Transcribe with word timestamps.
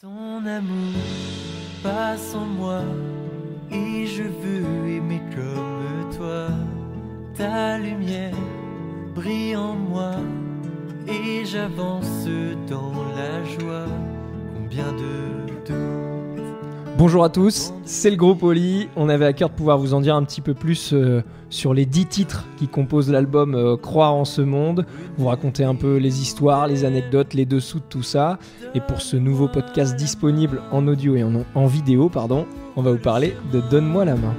Ton 0.00 0.46
amour 0.46 0.94
passe 1.82 2.32
en 2.32 2.46
moi 2.46 2.82
et 3.68 4.06
je 4.06 4.22
veux 4.22 4.90
aimer 4.90 5.20
comme 5.34 6.16
toi. 6.16 6.46
Ta 7.36 7.78
lumière 7.78 8.36
brille 9.12 9.56
en 9.56 9.74
moi 9.74 10.12
et 11.08 11.44
j'avance 11.44 12.28
dans 12.68 12.92
la 13.16 13.42
joie. 13.42 13.88
Combien 14.54 14.92
de 14.92 15.47
Bonjour 16.98 17.22
à 17.22 17.28
tous, 17.28 17.72
c'est 17.84 18.10
le 18.10 18.16
groupe 18.16 18.42
Oli. 18.42 18.88
On 18.96 19.08
avait 19.08 19.24
à 19.24 19.32
cœur 19.32 19.50
de 19.50 19.54
pouvoir 19.54 19.78
vous 19.78 19.94
en 19.94 20.00
dire 20.00 20.16
un 20.16 20.24
petit 20.24 20.40
peu 20.40 20.52
plus 20.52 20.92
euh, 20.92 21.22
sur 21.48 21.72
les 21.72 21.86
10 21.86 22.06
titres 22.06 22.44
qui 22.56 22.66
composent 22.66 23.08
l'album 23.08 23.54
euh, 23.54 23.76
Croire 23.76 24.14
en 24.14 24.24
ce 24.24 24.42
monde, 24.42 24.84
vous 25.16 25.28
raconter 25.28 25.62
un 25.62 25.76
peu 25.76 25.98
les 25.98 26.20
histoires, 26.20 26.66
les 26.66 26.84
anecdotes, 26.84 27.34
les 27.34 27.46
dessous 27.46 27.78
de 27.78 27.84
tout 27.88 28.02
ça. 28.02 28.40
Et 28.74 28.80
pour 28.80 29.00
ce 29.00 29.16
nouveau 29.16 29.46
podcast 29.46 29.94
disponible 29.94 30.60
en 30.72 30.88
audio 30.88 31.14
et 31.14 31.22
en, 31.22 31.66
vidéo, 31.66 32.08
pardon, 32.08 32.46
on 32.74 32.82
va 32.82 32.90
vous 32.90 32.98
parler 32.98 33.36
de 33.52 33.60
Donne-moi 33.60 34.04
la 34.04 34.16
main. 34.16 34.34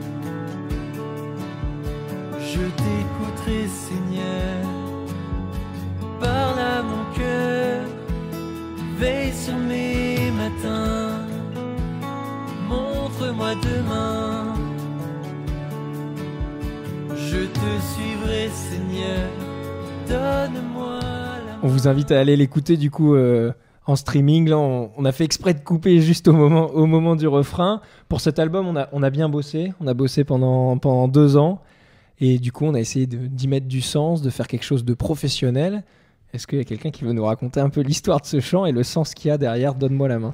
On 21.63 21.67
vous 21.67 21.87
invite 21.87 22.11
à 22.11 22.19
aller 22.19 22.35
l'écouter 22.35 22.75
du 22.75 22.91
coup 22.91 23.15
euh, 23.15 23.53
en 23.85 23.95
streaming. 23.95 24.49
Là, 24.49 24.57
on, 24.57 25.05
a 25.05 25.11
fait 25.13 25.23
exprès 25.23 25.53
de 25.53 25.59
couper 25.59 26.01
juste 26.01 26.27
au 26.27 26.33
moment, 26.33 26.67
au 26.71 26.85
moment 26.85 27.15
du 27.15 27.27
refrain. 27.27 27.81
Pour 28.09 28.19
cet 28.19 28.39
album, 28.39 28.67
on 28.67 29.03
a, 29.03 29.09
bien 29.09 29.29
bossé. 29.29 29.71
On 29.79 29.87
a 29.87 29.93
bossé 29.93 30.25
pendant, 30.25 30.77
pendant 30.77 31.07
deux 31.07 31.37
ans. 31.37 31.61
Et 32.19 32.39
du 32.39 32.51
coup, 32.51 32.65
on 32.65 32.73
a 32.73 32.79
essayé 32.79 33.07
d'y 33.07 33.47
mettre 33.47 33.67
du 33.67 33.79
sens, 33.79 34.21
de 34.21 34.29
faire 34.29 34.47
quelque 34.47 34.65
chose 34.65 34.83
de 34.83 34.93
professionnel. 34.93 35.83
Est-ce 36.33 36.45
qu'il 36.45 36.57
y 36.57 36.61
a 36.61 36.65
quelqu'un 36.65 36.91
qui 36.91 37.05
veut 37.05 37.13
nous 37.13 37.23
raconter 37.23 37.61
un 37.61 37.69
peu 37.69 37.81
l'histoire 37.81 38.19
de 38.19 38.25
ce 38.25 38.41
chant 38.41 38.65
et 38.65 38.73
le 38.73 38.83
sens 38.83 39.13
qu'il 39.13 39.29
y 39.29 39.31
a 39.31 39.37
derrière 39.37 39.75
Donne-moi 39.75 40.09
la 40.09 40.19
main? 40.19 40.31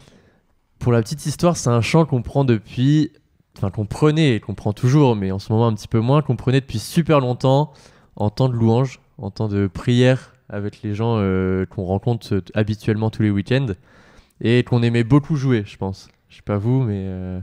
Pour 0.86 0.94
la 0.94 1.02
petite 1.02 1.25
histoire, 1.25 1.58
c'est 1.58 1.72
un 1.72 1.81
chant 1.81 2.05
qu'on 2.05 2.22
prend 2.22 2.45
depuis. 2.45 3.11
Enfin, 3.58 3.72
qu'on 3.72 3.88
prenait 3.88 4.36
et 4.36 4.39
qu'on 4.39 4.53
prend 4.53 4.72
toujours, 4.72 5.16
mais 5.16 5.31
en 5.31 5.39
ce 5.39 5.52
moment 5.52 5.66
un 5.66 5.73
petit 5.73 5.88
peu 5.88 6.00
moins, 6.00 6.22
qu'on 6.22 6.36
prenait 6.36 6.61
depuis 6.61 6.77
super 6.77 7.22
longtemps 7.22 7.73
en 8.16 8.30
temps 8.30 8.50
de 8.50 8.53
louange, 8.53 9.00
en 9.17 9.31
temps 9.31 9.47
de 9.47 9.66
prière 9.66 10.36
avec 10.47 10.83
les 10.83 10.94
gens 10.94 11.16
euh, 11.17 11.66
qu'on 11.66 11.86
rencontre 11.86 12.36
euh, 12.36 12.42
habituellement 12.53 13.09
tous 13.09 13.23
les 13.23 13.31
week-ends 13.31 13.66
et 14.42 14.64
qu'on 14.64 14.83
aimait 14.83 15.03
beaucoup 15.03 15.38
jouer, 15.38 15.64
je 15.66 15.75
pense. 15.75 16.08
Je 16.30 16.36
sais 16.36 16.44
pas 16.44 16.58
vous, 16.58 16.83
mais 16.83 17.02
euh, 17.08 17.39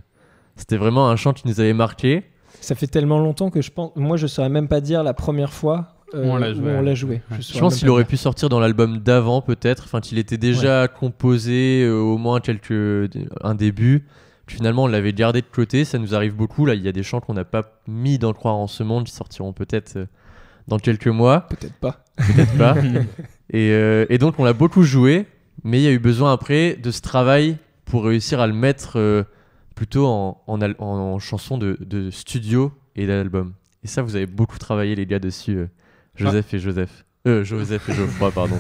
c'était 0.55 0.77
vraiment 0.77 1.09
un 1.09 1.17
chant 1.17 1.33
qui 1.33 1.49
nous 1.49 1.59
avait 1.59 1.75
marqué. 1.75 2.23
Ça 2.61 2.77
fait 2.77 2.87
tellement 2.87 3.19
longtemps 3.19 3.51
que 3.51 3.61
je 3.61 3.73
pense. 3.73 3.91
Moi, 3.97 4.19
je 4.19 4.29
saurais 4.29 4.51
même 4.51 4.69
pas 4.69 4.81
dire 4.81 5.03
la 5.03 5.15
première 5.15 5.53
fois 5.53 5.97
euh, 6.15 6.25
on 6.25 6.37
l'a 6.37 6.53
joué. 6.55 6.71
on 6.77 6.83
l'a 6.83 6.95
joué. 6.95 7.23
Ouais. 7.31 7.37
Je 7.41 7.59
pense 7.59 7.77
qu'il 7.79 7.89
aurait 7.91 8.05
pu 8.05 8.17
sortir 8.17 8.49
dans 8.49 8.61
l'album 8.61 8.99
d'avant, 8.99 9.41
peut-être. 9.43 9.85
Enfin, 9.85 10.01
qu'il 10.01 10.19
était 10.19 10.39
déjà 10.39 10.89
composé, 10.89 11.83
euh, 11.85 11.95
au 11.99 12.19
moins 12.19 12.41
quelques, 12.41 13.11
un 13.43 13.55
début. 13.55 14.07
Finalement, 14.47 14.85
on 14.85 14.87
l'avait 14.89 15.13
gardé 15.13 15.41
de 15.41 15.47
côté. 15.47 15.85
Ça 15.85 15.99
nous 15.99 16.15
arrive 16.15 16.35
beaucoup. 16.35 16.67
Là, 16.67 16.75
il 16.75 16.83
y 16.83 16.89
a 16.89 16.93
des 16.93 17.03
chants 17.03 17.21
qu'on 17.21 17.35
n'a 17.35 17.45
pas 17.45 17.81
mis 17.87 18.19
dans 18.19 18.33
Croire 18.33 18.57
en 18.57 18.67
ce 18.67 18.83
monde 18.83 19.05
qui 19.05 19.13
sortiront 19.13 19.53
peut-être 19.53 19.97
euh, 19.97 20.07
dans 20.69 20.79
quelques 20.79 21.07
mois, 21.09 21.47
Peut-être 21.49 21.75
pas. 21.75 22.05
peut-être 22.17 22.57
pas. 22.59 22.77
et, 23.51 23.71
euh, 23.73 24.07
et 24.11 24.19
donc, 24.19 24.35
on 24.39 24.45
l'a 24.45 24.53
beaucoup 24.53 24.83
joué. 24.83 25.27
Mais 25.65 25.79
il 25.81 25.85
y 25.85 25.89
a 25.89 25.93
eu 25.93 25.99
besoin 25.99 26.33
après 26.33 26.77
de 26.77 26.91
ce 26.91 27.01
travail 27.03 27.57
pour 27.85 28.05
réussir 28.05 28.41
à 28.41 28.47
le 28.47 28.53
mettre 28.55 28.99
euh, 28.99 29.23
plutôt 29.77 30.07
en, 30.07 30.43
en, 30.47 30.61
al- 30.61 30.75
en 30.79 31.19
chanson 31.19 31.57
de, 31.59 31.77
de 31.81 32.11
studio 32.11 32.73
et 32.97 33.07
d'album. 33.07 33.53
Et 33.85 33.87
ça, 33.87 34.03
vous 34.03 34.17
avez 34.17 34.27
beaucoup 34.27 34.59
travaillé, 34.59 34.95
les 34.97 35.07
gars, 35.07 35.19
dessus. 35.19 35.67
Euh, 36.21 36.25
Joseph 36.25 36.55
et 36.55 36.59
Joseph. 36.59 37.05
Euh, 37.27 37.45
Joseph 37.45 37.89
et 37.89 37.93
Geoffroy, 37.95 38.31
pardon. 38.34 38.59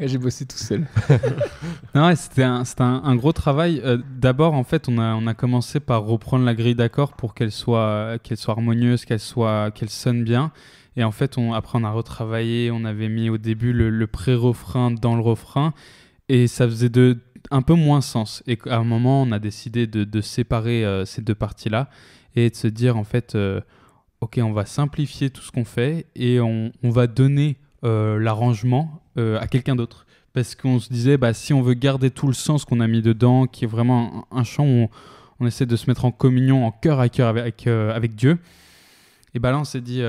J'ai 0.00 0.16
bossé 0.18 0.46
tout 0.46 0.56
seul. 0.56 0.86
Non, 1.94 2.06
ouais, 2.06 2.16
c'était 2.16 2.44
un, 2.44 2.64
c'était 2.64 2.82
un, 2.82 3.02
un 3.04 3.16
gros 3.16 3.32
travail. 3.32 3.82
Euh, 3.84 3.98
D'abord, 4.16 4.54
en 4.54 4.64
fait, 4.64 4.88
on 4.88 4.96
a, 4.98 5.14
on 5.14 5.26
a 5.26 5.34
commencé 5.34 5.80
par 5.80 6.04
reprendre 6.04 6.44
la 6.44 6.54
grille 6.54 6.74
d'accords 6.74 7.14
pour 7.14 7.34
qu'elle 7.34 7.52
soit, 7.52 8.18
qu'elle 8.22 8.36
soit 8.38 8.54
harmonieuse, 8.54 9.04
qu'elle 9.04 9.20
soit, 9.20 9.70
qu'elle 9.72 9.90
sonne 9.90 10.24
bien. 10.24 10.52
Et 10.96 11.04
en 11.04 11.10
fait, 11.12 11.36
on, 11.36 11.52
après, 11.52 11.78
on 11.78 11.84
a 11.84 11.90
retravaillé. 11.90 12.70
On 12.70 12.84
avait 12.84 13.08
mis 13.08 13.28
au 13.28 13.38
début 13.38 13.72
le, 13.72 13.90
le 13.90 14.06
pré-refrain 14.06 14.90
dans 14.90 15.16
le 15.16 15.22
refrain, 15.22 15.74
et 16.28 16.46
ça 16.46 16.66
faisait 16.66 16.88
de, 16.88 17.18
un 17.50 17.62
peu 17.62 17.74
moins 17.74 18.00
sens. 18.00 18.42
Et 18.46 18.58
à 18.66 18.76
un 18.76 18.84
moment, 18.84 19.22
on 19.22 19.32
a 19.32 19.38
décidé 19.38 19.86
de, 19.86 20.04
de 20.04 20.20
séparer 20.20 20.84
euh, 20.84 21.04
ces 21.04 21.22
deux 21.22 21.34
parties-là 21.34 21.90
et 22.36 22.50
de 22.50 22.54
se 22.56 22.68
dire, 22.68 22.96
en 22.96 23.04
fait, 23.04 23.34
euh, 23.34 23.60
ok, 24.20 24.38
on 24.42 24.52
va 24.52 24.66
simplifier 24.66 25.30
tout 25.30 25.42
ce 25.42 25.50
qu'on 25.50 25.64
fait 25.64 26.06
et 26.14 26.40
on, 26.40 26.70
va 26.82 27.06
donner 27.06 27.56
euh, 27.84 28.18
l'arrangement 28.18 29.02
euh, 29.18 29.40
à 29.40 29.46
quelqu'un 29.46 29.76
d'autre 29.76 30.06
parce 30.32 30.54
qu'on 30.54 30.78
se 30.78 30.92
disait 30.92 31.16
bah, 31.16 31.32
si 31.32 31.52
on 31.52 31.62
veut 31.62 31.74
garder 31.74 32.10
tout 32.10 32.26
le 32.26 32.34
sens 32.34 32.64
qu'on 32.64 32.80
a 32.80 32.86
mis 32.86 33.02
dedans, 33.02 33.46
qui 33.46 33.64
est 33.64 33.68
vraiment 33.68 34.26
un, 34.30 34.44
chant 34.44 34.64
où 34.64 34.88
on, 35.40 35.46
essaie 35.46 35.66
de 35.66 35.76
se 35.76 35.88
mettre 35.88 36.04
en 36.04 36.12
communion, 36.12 36.66
en 36.66 36.70
cœur 36.70 37.00
à 37.00 37.08
cœur 37.08 37.28
avec, 37.28 37.66
euh, 37.66 37.94
avec 37.94 38.14
Dieu, 38.14 38.38
et 39.34 39.38
bah 39.38 39.52
là 39.52 39.60
on 39.60 39.64
s'est 39.64 39.80
dit 39.80 40.02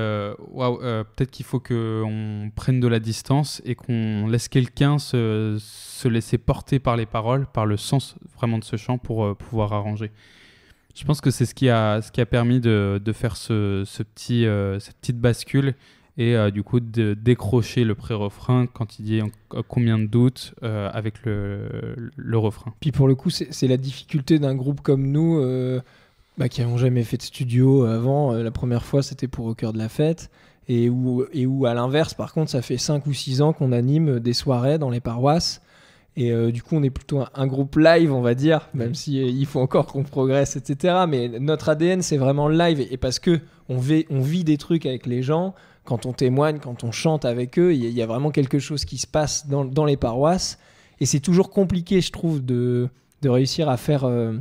waouh, 0.52 0.80
peut-être 0.80 1.30
qu'il 1.30 1.46
faut 1.46 1.60
qu'on 1.60 2.52
prenne 2.56 2.80
de 2.80 2.88
la 2.88 3.00
distance 3.00 3.62
et 3.66 3.76
qu'on 3.76 4.28
laisse 4.28 4.48
quelqu'un 4.48 4.98
se, 4.98 5.58
se 5.60 6.08
laisser 6.08 6.40
porter 6.40 6.80
par 6.80 6.98
les 6.98 7.06
paroles, 7.06 7.46
par 7.46 7.68
le 7.68 7.78
sens 7.78 8.16
vraiment 8.36 8.58
de 8.58 8.64
ce 8.64 8.78
chant 8.78 8.98
pour 8.98 9.38
pouvoir 9.38 9.74
arranger. 9.74 10.12
Je 10.96 11.06
pense 11.06 11.22
que 11.22 11.32
c'est 11.32 11.46
ce 11.46 11.54
qui 11.56 11.70
a, 11.70 12.02
ce 12.02 12.12
qui 12.12 12.22
a 12.22 12.26
permis 12.26 12.60
de, 12.60 13.02
de 13.04 13.12
faire 13.14 13.36
ce, 13.38 13.84
ce 13.86 14.04
petit, 14.04 14.46
euh, 14.46 14.80
cette 14.80 14.96
petite 14.98 15.20
bascule 15.20 15.74
et 16.18 16.36
euh, 16.36 16.52
du 16.52 16.62
coup 16.64 16.80
de 16.82 17.14
décrocher 17.14 17.84
le 17.86 17.96
pré-refrain 17.96 18.68
quand 18.68 19.00
il 19.00 19.06
dit 19.06 19.22
en- 19.22 19.62
combien 19.68 19.98
de 19.98 20.06
doutes 20.06 20.54
euh, 20.64 20.90
avec 20.94 21.24
le, 21.26 21.96
le 22.16 22.38
refrain. 22.38 22.74
Puis 22.82 22.92
pour 22.92 23.08
le 23.08 23.16
coup, 23.16 23.30
c'est 23.30 23.68
la 23.68 23.78
difficulté 23.78 24.38
d'un 24.38 24.54
groupe 24.56 24.82
comme 24.82 25.08
nous, 25.10 25.40
euh, 25.40 25.80
bah, 26.38 26.50
qui 26.50 26.62
n'avons 26.62 26.78
jamais 26.78 27.04
fait 27.04 27.18
de 27.18 27.22
studio 27.24 27.86
avant. 27.86 28.34
Euh, 28.34 28.44
la 28.44 28.52
première 28.52 28.84
fois, 28.84 29.02
c'était 29.04 29.28
pour 29.28 29.46
Au 29.46 29.56
cœur 29.56 29.72
de 29.74 29.78
la 29.78 29.90
fête. 29.90 30.30
Et 30.68 30.90
où, 30.90 31.26
et 31.34 31.46
où 31.46 31.66
à 31.66 31.74
l'inverse, 31.74 32.14
par 32.14 32.34
contre, 32.34 32.52
ça 32.52 32.62
fait 32.62 32.78
5 32.78 33.06
ou 33.08 33.14
6 33.14 33.42
ans 33.42 33.52
qu'on 33.52 33.72
anime 33.72 34.20
des 34.20 34.34
soirées 34.34 34.78
dans 34.78 34.90
les 34.90 35.00
paroisses. 35.02 35.62
Et 36.18 36.32
euh, 36.32 36.52
du 36.52 36.62
coup, 36.62 36.76
on 36.76 36.84
est 36.84 36.90
plutôt 36.90 37.24
un, 37.34 37.48
groupe 37.48 37.78
live, 37.78 38.12
on 38.12 38.22
va 38.22 38.34
dire, 38.34 38.68
même 38.74 38.96
si 38.96 39.22
euh, 39.22 39.28
il 39.28 39.46
faut 39.46 39.62
encore 39.62 39.86
qu'on 39.86 40.04
progresse, 40.04 40.58
etc. 40.58 41.06
Mais 41.08 41.30
notre 41.40 41.70
ADN, 41.70 42.02
c'est 42.02 42.18
vraiment 42.18 42.50
le 42.50 42.58
live. 42.58 42.86
Et 42.92 42.98
parce 42.98 43.20
que 43.20 43.40
on 43.70 43.78
vit, 43.78 44.44
des 44.44 44.58
trucs 44.58 44.86
avec 44.86 45.06
les 45.06 45.24
gens, 45.24 45.56
quand 45.86 46.06
on 46.06 46.12
témoigne, 46.12 46.60
quand 46.60 46.84
on 46.84 46.92
chante 46.92 47.24
avec 47.24 47.58
eux, 47.58 47.74
il 47.74 47.86
y, 47.86 48.02
a- 48.02 48.06
vraiment 48.06 48.32
quelque 48.32 48.60
chose 48.60 48.84
qui 48.84 48.98
se 48.98 49.08
passe 49.08 49.48
dans, 49.48 49.86
les 49.86 49.96
paroisses. 49.96 50.60
Et 51.00 51.06
c'est 51.06 51.22
toujours 51.22 51.50
compliqué, 51.50 52.02
je 52.02 52.12
trouve, 52.12 52.44
de, 52.44 52.90
de 53.22 53.30
réussir 53.30 53.70
à 53.70 53.78
faire, 53.78 54.04
euh, 54.04 54.34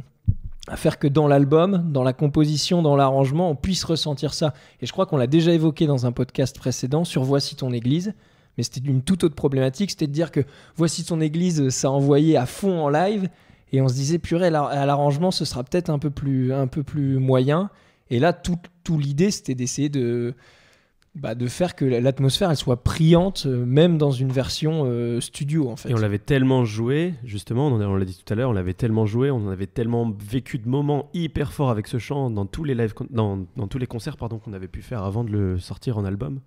à 0.66 0.76
faire 0.76 0.98
que 0.98 1.06
dans 1.06 1.28
l'album, 1.28 1.92
dans 1.92 2.02
la 2.02 2.12
composition, 2.12 2.82
dans 2.82 2.96
l'arrangement, 2.96 3.48
on 3.48 3.54
puisse 3.54 3.84
ressentir 3.84 4.34
ça. 4.34 4.54
Et 4.82 4.86
je 4.86 4.92
crois 4.92 5.06
qu'on 5.06 5.16
l'a 5.16 5.28
déjà 5.28 5.52
évoqué 5.52 5.86
dans 5.86 6.04
un 6.04 6.12
podcast 6.12 6.58
précédent 6.58 7.04
sur 7.04 7.22
Voici 7.22 7.54
ton 7.54 7.72
Église. 7.72 8.12
Mais 8.60 8.64
c'était 8.64 8.86
une 8.86 9.00
toute 9.00 9.24
autre 9.24 9.34
problématique, 9.34 9.90
c'était 9.90 10.06
de 10.06 10.12
dire 10.12 10.30
que 10.30 10.40
Voici 10.76 11.02
ton 11.02 11.18
Église, 11.22 11.70
ça 11.70 11.90
envoyait 11.90 12.36
à 12.36 12.44
fond 12.44 12.78
en 12.82 12.90
live. 12.90 13.30
Et 13.72 13.80
on 13.80 13.88
se 13.88 13.94
disait, 13.94 14.18
purée, 14.18 14.48
à 14.48 14.84
l'arrangement, 14.86 15.30
ce 15.30 15.46
sera 15.46 15.64
peut-être 15.64 15.88
un, 15.88 15.98
peu 15.98 16.10
plus- 16.10 16.52
un 16.52 16.66
peu 16.66 16.82
plus 16.82 17.18
moyen. 17.18 17.70
Et 18.10 18.18
là, 18.18 18.34
tout, 18.34 18.58
tout 18.84 18.98
l'idée, 18.98 19.30
c'était 19.30 19.54
d'essayer 19.54 19.88
de, 19.88 20.34
bah, 21.14 21.34
de 21.34 21.46
faire 21.46 21.74
que 21.76 21.84
l'atmosphère 21.86 22.50
elle 22.50 22.56
soit 22.56 22.82
priante, 22.82 23.44
euh, 23.46 23.64
même 23.64 23.96
dans 23.96 24.10
une 24.10 24.30
version 24.30 24.82
euh, 24.84 25.20
studio, 25.20 25.70
en 25.70 25.76
fait. 25.76 25.88
Et 25.90 25.94
on 25.94 25.98
l'avait 25.98 26.18
tellement 26.18 26.64
joué, 26.64 27.14
justement, 27.24 27.68
on, 27.68 27.96
l'a 27.96 28.04
dit 28.04 28.20
tout 28.22 28.32
à 28.32 28.36
l'heure, 28.36 28.50
on 28.50 28.52
l'avait 28.52 28.74
tellement 28.74 29.06
joué, 29.06 29.30
on 29.30 29.48
avait 29.48 29.66
tellement 29.66 30.12
vécu 30.28 30.58
de 30.58 30.68
moments 30.68 31.08
hyper 31.14 31.52
forts 31.52 31.70
avec 31.70 31.86
ce 31.86 31.98
chant 31.98 32.28
dans 32.28 32.46
tous 32.46 32.64
les 32.64 32.74
lives, 32.74 32.92
con- 32.92 33.06
dans, 33.10 33.46
dans 33.56 33.68
tous 33.68 33.78
les 33.78 33.86
concerts 33.86 34.16
qu'on 34.16 34.52
avait 34.52 34.68
pu 34.68 34.82
faire 34.82 35.04
avant 35.04 35.24
de 35.24 35.30
le 35.30 35.58
sortir 35.58 35.96
en 35.96 36.04
album, 36.04 36.40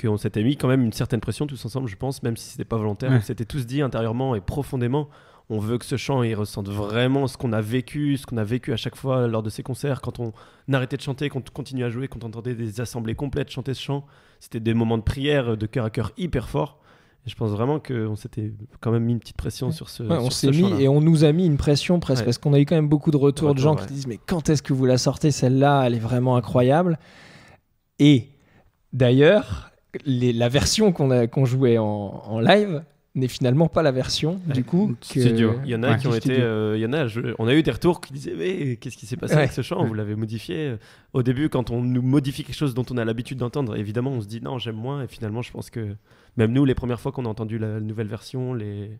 qu'on 0.00 0.16
s'était 0.16 0.42
mis 0.42 0.56
quand 0.56 0.68
même 0.68 0.82
une 0.82 0.92
certaine 0.92 1.20
pression 1.20 1.46
tous 1.46 1.64
ensemble, 1.64 1.88
je 1.88 1.96
pense, 1.96 2.22
même 2.22 2.36
si 2.36 2.50
c'était 2.50 2.64
pas 2.64 2.76
volontaire. 2.76 3.10
Ouais. 3.10 3.18
On 3.18 3.22
s'était 3.22 3.44
tous 3.44 3.66
dit 3.66 3.80
intérieurement 3.82 4.34
et 4.34 4.40
profondément, 4.40 5.08
on 5.50 5.58
veut 5.58 5.76
que 5.78 5.84
ce 5.84 5.96
chant 5.96 6.22
il 6.22 6.34
ressente 6.34 6.68
vraiment 6.68 7.26
ce 7.26 7.36
qu'on 7.36 7.52
a 7.52 7.60
vécu, 7.60 8.16
ce 8.16 8.24
qu'on 8.26 8.38
a 8.38 8.44
vécu 8.44 8.72
à 8.72 8.76
chaque 8.76 8.96
fois 8.96 9.26
lors 9.28 9.42
de 9.42 9.50
ces 9.50 9.62
concerts, 9.62 10.00
quand 10.00 10.18
on 10.18 10.32
arrêtait 10.72 10.96
de 10.96 11.02
chanter, 11.02 11.28
qu'on 11.28 11.42
continue 11.42 11.84
à 11.84 11.90
jouer, 11.90 12.08
qu'on 12.08 12.20
entendait 12.20 12.54
des 12.54 12.80
assemblées 12.80 13.14
complètes 13.14 13.50
chanter 13.50 13.74
ce 13.74 13.82
chant. 13.82 14.06
C'était 14.40 14.60
des 14.60 14.74
moments 14.74 14.98
de 14.98 15.02
prière, 15.02 15.56
de 15.56 15.66
cœur 15.66 15.84
à 15.84 15.90
cœur 15.90 16.12
hyper 16.16 16.48
forts. 16.48 16.80
Et 17.26 17.30
je 17.30 17.36
pense 17.36 17.50
vraiment 17.50 17.78
qu'on 17.78 18.16
s'était 18.16 18.52
quand 18.80 18.90
même 18.90 19.04
mis 19.04 19.12
une 19.12 19.18
petite 19.18 19.36
pression 19.36 19.70
sur 19.70 19.88
ce. 19.88 20.02
Ouais, 20.02 20.18
on 20.18 20.28
s'est 20.30 20.50
mis 20.50 20.82
et 20.82 20.88
on 20.88 21.00
nous 21.00 21.24
a 21.24 21.32
mis 21.32 21.46
une 21.46 21.56
pression 21.56 21.98
presque 22.00 22.20
Ouais. 22.20 22.24
parce 22.26 22.38
qu'on 22.38 22.52
a 22.52 22.58
eu 22.60 22.66
quand 22.66 22.74
même 22.74 22.88
beaucoup 22.88 23.10
de 23.10 23.16
retours 23.16 23.54
de 23.54 23.60
gens 23.60 23.76
qui 23.76 23.86
disent 23.86 24.06
mais 24.06 24.18
quand 24.26 24.48
est-ce 24.50 24.62
que 24.62 24.72
vous 24.74 24.84
la 24.86 24.98
sortez 24.98 25.30
celle-là? 25.30 25.84
Elle 25.86 25.94
est 25.94 25.98
vraiment 26.00 26.36
incroyable 26.36 26.98
et 27.98 28.28
d'ailleurs 28.92 29.70
les- 30.04 30.32
la 30.32 30.48
version 30.48 30.92
qu'on 30.92 31.44
jouait 31.44 31.78
en, 31.78 31.84
en 32.26 32.40
live 32.40 32.82
n'est 33.16 33.28
finalement 33.28 33.68
pas 33.68 33.82
la 33.84 33.92
version 33.92 34.40
Ouais. 34.48 34.54
du 34.54 34.64
coup 34.64 34.96
que- 35.00 35.20
Studio. 35.20 35.54
Il 35.64 35.70
y 35.70 35.74
en 35.76 35.84
a 35.84 35.92
Ouais. 35.92 35.98
qui 35.98 36.08
ont 36.08 36.14
été. 36.14 36.40
euh, 36.40 36.76
il 36.76 36.80
y 36.82 36.86
en 36.86 36.92
a, 36.92 37.06
je- 37.06 37.20
on 37.38 37.46
a 37.46 37.54
eu 37.54 37.62
des 37.62 37.70
retours 37.70 38.00
qui 38.00 38.12
disaient 38.12 38.34
Mais 38.36 38.74
qu'est-ce 38.76 38.96
qui 38.96 39.06
s'est 39.06 39.16
passé 39.16 39.34
Ouais. 39.34 39.40
avec 39.40 39.52
ce 39.52 39.62
chant? 39.62 39.84
Vous 39.84 39.94
l'avez 39.94 40.16
modifié. 40.16 40.74
Au 41.12 41.22
début, 41.22 41.48
quand 41.48 41.70
on 41.70 41.80
nous 41.82 42.02
modifie 42.02 42.42
quelque 42.42 42.56
chose 42.56 42.74
dont 42.74 42.84
on 42.90 42.96
a 42.96 43.04
l'habitude 43.04 43.38
d'entendre, 43.38 43.76
évidemment, 43.76 44.10
on 44.10 44.20
se 44.20 44.26
dit 44.26 44.40
Non, 44.40 44.58
j'aime 44.58 44.74
moins. 44.76 45.04
Et 45.04 45.06
finalement, 45.06 45.42
je 45.42 45.52
pense 45.52 45.70
que 45.70 45.94
même 46.36 46.52
nous, 46.52 46.64
les 46.64 46.74
premières 46.74 46.98
fois 47.00 47.12
qu'on 47.12 47.24
a 47.24 47.28
entendu 47.28 47.58
la 47.58 47.78
nouvelle 47.80 48.08
version, 48.08 48.52
les. 48.52 48.90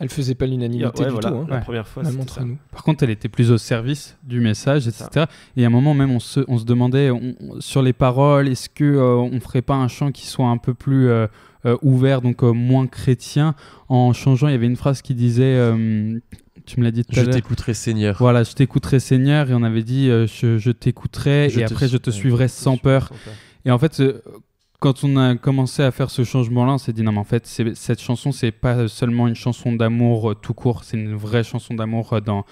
Elle 0.00 0.08
faisait 0.08 0.34
pas 0.34 0.46
l'unanimité 0.46 1.00
Ouais, 1.00 1.06
du 1.06 1.12
voilà, 1.12 1.30
tout 1.30 1.36
hein, 1.36 1.46
La 1.48 1.56
Ouais. 1.56 1.60
première 1.62 1.86
fois, 1.86 2.04
c'était 2.04 2.20
entre 2.20 2.34
ça. 2.34 2.42
nous. 2.44 2.58
Par 2.72 2.82
contre, 2.82 3.04
elle 3.04 3.10
était 3.10 3.28
plus 3.28 3.50
au 3.52 3.58
service 3.58 4.16
du 4.24 4.40
message, 4.40 4.88
etc. 4.88 5.26
Et 5.56 5.64
à 5.64 5.66
un 5.68 5.70
moment 5.70 5.94
même, 5.94 6.10
on 6.10 6.18
se, 6.20 6.40
on 6.48 6.58
se 6.58 6.64
demandait 6.64 7.10
on- 7.10 7.34
sur 7.60 7.82
les 7.82 7.92
paroles, 7.92 8.48
est-ce 8.48 8.68
que 8.68 8.82
euh, 8.84 9.14
on 9.16 9.38
ferait 9.40 9.62
pas 9.62 9.74
un 9.76 9.88
chant 9.88 10.10
qui 10.10 10.26
soit 10.26 10.48
un 10.48 10.56
peu 10.56 10.74
plus 10.74 11.08
euh, 11.08 11.26
euh, 11.66 11.76
ouvert, 11.82 12.22
donc 12.22 12.42
euh, 12.42 12.52
moins 12.52 12.86
chrétien, 12.86 13.54
en 13.88 14.12
changeant. 14.14 14.48
Il 14.48 14.52
y 14.52 14.54
avait 14.54 14.66
une 14.66 14.76
phrase 14.76 15.02
qui 15.02 15.14
disait, 15.14 15.42
euh, 15.44 16.18
tu 16.64 16.80
me 16.80 16.84
l'as 16.84 16.90
dit 16.90 17.04
tout 17.04 17.12
à 17.12 17.16
Je 17.20 17.26
l'heure. 17.26 17.34
t'écouterai, 17.34 17.74
Seigneur. 17.74 18.16
Voilà, 18.18 18.42
je 18.44 18.52
t'écouterai 18.54 18.98
Seigneur, 19.00 19.50
et 19.50 19.54
on 19.54 19.62
avait 19.62 19.82
dit, 19.82 20.08
euh, 20.08 20.26
je, 20.26 20.56
je 20.56 20.70
t'écouterai, 20.70 21.50
Je 21.50 21.60
et 21.60 21.64
après 21.64 21.88
je 21.88 21.98
te 21.98 22.10
suivrai 22.10 22.48
sans 22.48 22.78
peur. 22.78 23.10
Et 23.66 23.70
en 23.70 23.78
fait, 23.78 24.00
euh, 24.00 24.22
quand 24.80 25.04
on 25.04 25.16
a 25.16 25.36
commencé 25.36 25.82
à 25.82 25.90
faire 25.90 26.10
ce 26.10 26.24
changement-là, 26.24 26.72
on 26.72 26.78
s'est 26.78 26.92
dit 26.92 27.02
non, 27.02 27.12
mais 27.12 27.18
en 27.18 27.24
fait, 27.24 27.46
cette 27.46 28.00
chanson, 28.00 28.32
c'est 28.32 28.50
pas 28.50 28.88
seulement 28.88 29.28
une 29.28 29.34
chanson 29.34 29.72
d'amour 29.72 30.30
euh, 30.30 30.34
tout 30.34 30.54
court, 30.54 30.84
c'est 30.84 30.96
une 30.96 31.14
vraie 31.14 31.44
chanson 31.44 31.74
d'amour 31.74 32.14
euh, 32.14 32.20
dans, 32.20 32.44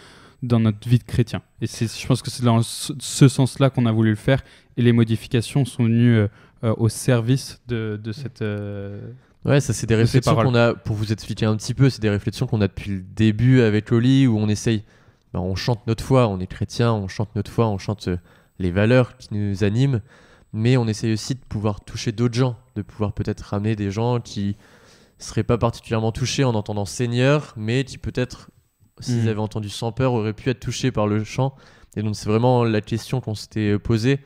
dans 0.42 0.60
notre 0.60 0.88
vie 0.88 0.98
de 0.98 1.04
chrétien. 1.04 1.42
Et 1.60 1.66
je 1.66 2.06
pense 2.06 2.22
que 2.22 2.30
c'est 2.30 2.44
dans 2.44 2.62
ce, 2.62 3.28
sens-là 3.28 3.70
qu'on 3.70 3.86
a 3.86 3.92
voulu 3.92 4.10
le 4.10 4.16
faire, 4.16 4.42
et 4.76 4.82
les 4.82 4.92
modifications 4.92 5.64
sont 5.64 5.84
venues 5.84 6.16
euh, 6.16 6.28
euh, 6.64 6.74
au 6.76 6.88
service 6.88 7.60
de, 7.68 7.98
de 8.02 8.12
cette. 8.12 8.42
euh, 8.42 9.00
Ouais, 9.44 9.60
ça 9.60 9.72
c'est 9.72 9.86
des 9.86 9.94
de 9.94 10.00
réflexions 10.00 10.34
qu'on 10.34 10.54
a, 10.54 10.74
pour 10.74 10.96
vous 10.96 11.12
expliquer 11.12 11.46
un 11.46 11.56
petit 11.56 11.72
peu, 11.72 11.88
c'est 11.90 12.02
des 12.02 12.10
réflexions 12.10 12.46
qu'on 12.46 12.60
a 12.60 12.68
depuis 12.68 12.90
le 12.90 13.00
début 13.16 13.60
avec 13.60 13.90
Loli, 13.90 14.26
où 14.26 14.36
on 14.36 14.48
essaye, 14.48 14.82
ben, 15.32 15.40
on 15.40 15.54
chante 15.54 15.86
notre 15.86 16.04
foi, 16.04 16.26
on 16.28 16.40
est 16.40 16.46
chrétien, 16.48 16.92
on 16.92 17.06
chante 17.08 17.34
notre 17.36 17.50
foi, 17.50 17.68
on 17.68 17.78
chante 17.78 18.08
les 18.58 18.70
valeurs 18.72 19.16
qui 19.16 19.28
nous 19.34 19.62
animent, 19.62 20.00
mais 20.58 20.76
on 20.76 20.86
essaye 20.88 21.12
aussi 21.12 21.34
de 21.34 21.40
pouvoir 21.48 21.80
toucher 21.80 22.10
d'autres 22.12 22.34
gens, 22.34 22.56
de 22.74 22.82
pouvoir 22.82 23.12
peut-être 23.12 23.40
ramener 23.42 23.76
des 23.76 23.90
gens 23.90 24.18
qui 24.20 24.56
seraient 25.18 25.44
pas 25.44 25.56
particulièrement 25.58 26.10
touchés 26.12 26.42
en 26.44 26.54
entendant 26.54 26.84
Seigneur, 26.84 27.54
mais 27.56 27.84
qui 27.84 27.96
peut-être, 27.98 28.50
s'ils 29.00 29.22
Mhm. 29.22 29.28
avaient 29.28 29.40
entendu 29.40 29.68
sans 29.68 29.92
peur, 29.92 30.12
auraient 30.12 30.32
pu 30.32 30.50
être 30.50 30.60
touchés 30.60 30.90
par 30.92 31.06
le 31.06 31.22
chant. 31.24 31.54
Et 31.96 32.02
donc 32.02 32.16
c'est 32.16 32.28
vraiment 32.28 32.64
la 32.64 32.80
question 32.80 33.20
qu'on 33.20 33.34
s'était 33.34 33.78
posée, 33.78 34.18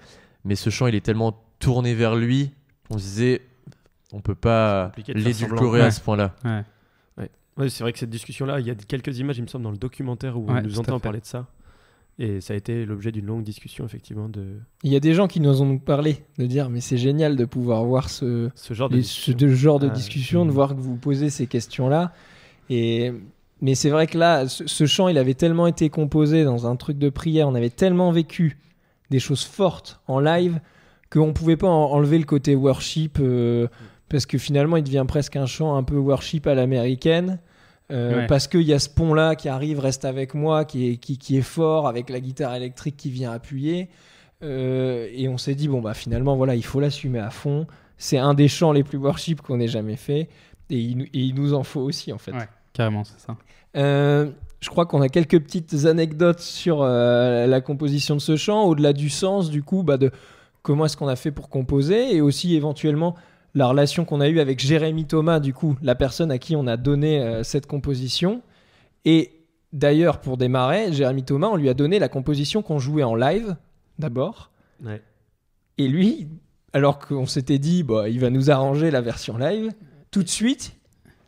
mais 0.44 0.56
ce 0.56 0.70
chant 0.70 0.86
il 0.86 0.94
est 0.94 1.04
tellement 1.04 1.38
tourné 1.58 1.94
vers 1.94 2.16
lui 2.16 2.50
qu'on 2.88 2.98
se 2.98 3.04
disait 3.04 3.42
on 4.12 4.20
peut 4.20 4.34
pas 4.34 4.92
l'édulcorer 5.08 5.80
semblant. 5.80 5.84
à 5.86 5.90
ce 5.90 6.00
point-là. 6.00 6.34
ouais. 6.44 6.64
Ouais, 7.58 7.68
c'est 7.68 7.84
vrai 7.84 7.92
que 7.92 7.98
cette 7.98 8.08
discussion-là, 8.08 8.60
il 8.60 8.66
y 8.66 8.70
a 8.70 8.74
quelques 8.74 9.18
images, 9.18 9.36
il 9.36 9.42
me 9.42 9.46
semble, 9.46 9.64
dans 9.64 9.70
le 9.70 9.76
documentaire 9.76 10.38
où 10.38 10.46
Ouais, 10.50 10.60
on 10.60 10.62
nous 10.62 10.78
entend 10.80 10.98
parler 10.98 11.20
de 11.20 11.26
ça. 11.26 11.46
Et 12.18 12.40
ça 12.40 12.52
a 12.54 12.56
été 12.56 12.84
l'objet 12.84 13.10
d'une 13.10 13.26
longue 13.26 13.42
discussion, 13.42 13.84
effectivement, 13.86 14.28
de 14.28 14.44
Il 14.84 14.92
y 14.92 14.96
a 14.96 15.00
des 15.00 15.14
gens 15.14 15.26
qui 15.28 15.40
nous 15.40 15.62
ont 15.62 15.78
parlé, 15.78 16.18
de 16.38 16.46
dire 16.46 16.68
mais 16.68 16.80
c'est 16.80 16.98
génial 16.98 17.36
de 17.36 17.44
pouvoir 17.46 17.84
voir 17.84 18.10
ce, 18.10 18.50
ce 18.54 18.74
genre 18.74 18.90
de 18.90 18.96
les- 18.96 19.00
discussion. 19.02 19.32
ce 19.32 19.36
de- 19.38 19.48
genre 19.48 19.78
de 19.78 19.86
Ah, 19.88 19.90
discussion, 19.94 20.46
de 20.46 20.50
voir 20.50 20.76
que 20.76 20.80
vous 20.80 20.96
posez 20.96 21.30
ces 21.30 21.46
questions-là. 21.46 22.12
Et 22.70 23.12
mais 23.60 23.74
c'est 23.74 23.90
vrai 23.90 24.06
que 24.06 24.18
là, 24.18 24.46
ce, 24.48 24.66
ce 24.66 24.86
chant, 24.86 25.08
il 25.08 25.16
avait 25.18 25.34
tellement 25.34 25.66
été 25.66 25.88
composé 25.88 26.44
dans 26.44 26.66
un 26.66 26.76
truc 26.76 26.98
de 26.98 27.08
prière, 27.08 27.48
on 27.48 27.54
avait 27.54 27.70
tellement 27.70 28.10
vécu 28.12 28.58
des 29.10 29.18
choses 29.20 29.44
fortes 29.44 30.00
en 30.06 30.20
live 30.20 30.60
qu'on 31.10 31.32
pouvait 31.32 31.56
pas 31.56 31.68
en- 31.68 31.92
enlever 31.92 32.18
le 32.18 32.24
côté 32.24 32.54
worship 32.54 33.18
euh, 33.20 33.68
parce 34.08 34.26
que 34.26 34.36
finalement, 34.38 34.76
il 34.76 34.82
devient 34.84 35.04
presque 35.08 35.36
un 35.36 35.46
chant 35.46 35.76
un 35.76 35.82
peu 35.82 35.96
worship 35.96 36.46
à 36.46 36.54
l'américaine. 36.54 37.38
Euh, 37.92 38.16
Ouais. 38.22 38.26
Parce 38.26 38.48
qu'il 38.48 38.62
y 38.62 38.72
a 38.72 38.78
ce 38.78 38.88
pont-là 38.88 39.36
qui 39.36 39.48
arrive, 39.48 39.78
reste 39.78 40.04
avec 40.04 40.34
moi, 40.34 40.64
qui 40.64 40.88
est, 40.90 40.96
qui, 40.96 41.18
qui 41.18 41.36
est 41.36 41.42
fort, 41.42 41.86
avec 41.86 42.10
la 42.10 42.18
guitare 42.20 42.54
électrique 42.54 42.96
qui 42.96 43.10
vient 43.10 43.30
appuyer. 43.32 43.88
Euh, 44.42 45.08
et 45.14 45.28
on 45.28 45.38
s'est 45.38 45.54
dit, 45.54 45.68
bon, 45.68 45.80
bah 45.80 45.94
finalement, 45.94 46.34
voilà, 46.36 46.54
il 46.56 46.64
faut 46.64 46.80
l'assumer 46.80 47.18
à 47.20 47.30
fond. 47.30 47.66
C'est 47.98 48.18
un 48.18 48.34
des 48.34 48.48
chants 48.48 48.72
les 48.72 48.82
plus 48.82 48.98
worship 48.98 49.40
qu'on 49.42 49.60
ait 49.60 49.68
jamais 49.68 49.96
fait. 49.96 50.28
Et 50.70 50.78
il, 50.78 50.96
nous- 50.98 51.04
et 51.04 51.18
il 51.20 51.34
nous 51.34 51.54
en 51.54 51.62
faut 51.62 51.80
aussi, 51.82 52.12
en 52.12 52.18
fait. 52.18 52.32
Ouais. 52.32 52.48
Carrément, 52.72 53.04
c'est 53.04 53.20
ça. 53.20 53.36
Euh, 53.76 54.30
je 54.60 54.68
crois 54.70 54.86
qu'on 54.86 55.02
a 55.02 55.08
quelques 55.08 55.40
petites 55.40 55.84
anecdotes 55.86 56.40
sur 56.40 56.82
la 56.84 57.60
composition 57.60 58.14
de 58.16 58.20
ce 58.20 58.36
chant, 58.36 58.64
au-delà 58.64 58.92
du 58.92 59.10
sens, 59.10 59.50
du 59.50 59.62
coup, 59.62 59.82
bah, 59.82 59.96
de 59.98 60.10
comment 60.62 60.86
est-ce 60.86 60.96
qu'on 60.96 61.08
a 61.08 61.16
fait 61.16 61.30
pour 61.32 61.48
composer, 61.50 62.14
et 62.14 62.20
aussi 62.20 62.54
éventuellement 62.54 63.14
la 63.54 63.66
relation 63.66 64.04
qu'on 64.04 64.20
a 64.20 64.28
eue 64.28 64.40
avec 64.40 64.60
Jérémy 64.60 65.06
Thomas, 65.06 65.40
du 65.40 65.52
coup, 65.52 65.76
la 65.82 65.94
personne 65.94 66.30
à 66.30 66.38
qui 66.38 66.56
on 66.56 66.66
a 66.66 66.76
donné 66.76 67.20
euh, 67.20 67.42
cette 67.42 67.66
composition. 67.66 68.42
Et 69.04 69.42
d'ailleurs, 69.72 70.20
pour 70.20 70.36
démarrer, 70.36 70.92
Jérémy 70.92 71.24
Thomas, 71.24 71.48
on 71.48 71.56
lui 71.56 71.68
a 71.68 71.74
donné 71.74 71.98
la 71.98 72.08
composition 72.08 72.62
qu'on 72.62 72.78
jouait 72.78 73.02
en 73.02 73.14
live, 73.14 73.56
d'abord. 73.98 74.50
Ouais. 74.82 75.02
Et 75.78 75.88
lui, 75.88 76.28
alors 76.72 76.98
qu'on 76.98 77.26
s'était 77.26 77.58
dit, 77.58 77.82
bah, 77.82 78.08
il 78.08 78.20
va 78.20 78.30
nous 78.30 78.50
arranger 78.50 78.90
la 78.90 79.00
version 79.00 79.36
live, 79.36 79.72
tout 80.10 80.22
de 80.22 80.28
suite, 80.28 80.74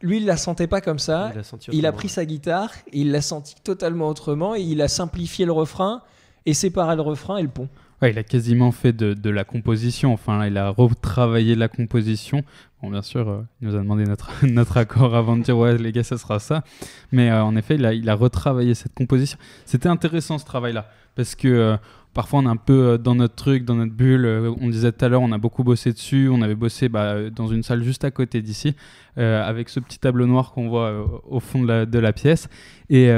lui, 0.02 0.18
il 0.18 0.26
la 0.26 0.36
sentait 0.36 0.66
pas 0.66 0.80
comme 0.82 0.98
ça. 0.98 1.32
Il 1.72 1.86
a, 1.86 1.88
Il 1.88 1.94
pris 1.94 2.08
sa 2.10 2.26
guitare, 2.26 2.70
et 2.92 3.00
il 3.00 3.10
l'a 3.10 3.22
senti 3.22 3.54
totalement 3.62 4.08
autrement, 4.08 4.54
et 4.54 4.60
il 4.60 4.82
a 4.82 4.88
simplifié 4.88 5.46
le 5.46 5.52
refrain, 5.52 6.02
et 6.46 6.52
séparé 6.52 6.94
le 6.94 7.02
refrain 7.02 7.38
et 7.38 7.42
le 7.42 7.48
pont. 7.48 7.68
Il 8.08 8.18
a 8.18 8.22
quasiment 8.22 8.72
fait 8.72 8.92
de, 8.92 9.30
la 9.30 9.44
composition. 9.44 10.12
Enfin, 10.12 10.46
il 10.46 10.56
a 10.58 10.70
retravaillé 10.70 11.54
la 11.54 11.68
composition. 11.68 12.42
Bon, 12.82 12.90
bien 12.90 13.02
sûr, 13.02 13.28
euh, 13.28 13.42
il 13.60 13.68
nous 13.68 13.74
a 13.74 13.78
demandé 13.78 14.04
notre, 14.42 14.76
accord 14.76 15.14
avant 15.14 15.36
de 15.36 15.42
dire 15.42 15.56
ouais, 15.56 15.76
les 15.78 15.92
gars, 15.92 16.02
ça 16.02 16.18
sera 16.18 16.38
ça. 16.38 16.64
Mais 17.12 17.30
euh, 17.30 17.42
en 17.42 17.56
effet, 17.56 17.76
il 17.76 17.86
a, 17.86 17.94
il 17.94 18.08
a 18.10 18.14
retravaillé 18.14 18.74
cette 18.74 18.94
composition. 18.94 19.38
C'était 19.64 19.88
intéressant 19.88 20.38
ce 20.38 20.44
travail-là 20.44 20.88
parce 21.16 21.34
que 21.34 21.48
euh, 21.48 21.76
parfois 22.12 22.40
on 22.40 22.46
est 22.46 22.50
un 22.50 22.56
peu 22.56 22.98
dans 22.98 23.14
notre 23.14 23.36
truc, 23.36 23.64
dans 23.64 23.76
notre 23.76 23.92
bulle. 23.92 24.26
On 24.60 24.68
disait 24.68 24.92
tout 24.92 25.04
à 25.04 25.08
l'heure, 25.08 25.22
on 25.22 25.32
a 25.32 25.38
beaucoup 25.38 25.64
bossé 25.64 25.92
dessus. 25.92 26.28
On 26.30 26.42
avait 26.42 26.54
bossé 26.54 26.88
bah, 26.88 27.30
dans 27.30 27.46
une 27.46 27.62
salle 27.62 27.82
juste 27.82 28.04
à 28.04 28.10
côté 28.10 28.42
d'ici 28.42 28.74
avec 29.16 29.68
ce 29.68 29.78
petit 29.78 30.00
tableau 30.00 30.26
noir 30.26 30.52
qu'on 30.52 30.68
voit 30.68 31.22
au 31.28 31.38
fond 31.38 31.62
de 31.62 31.98
la, 31.98 32.12
pièce. 32.12 32.48
Et, 32.90 33.10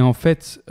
en 0.00 0.12
fait, 0.14 0.62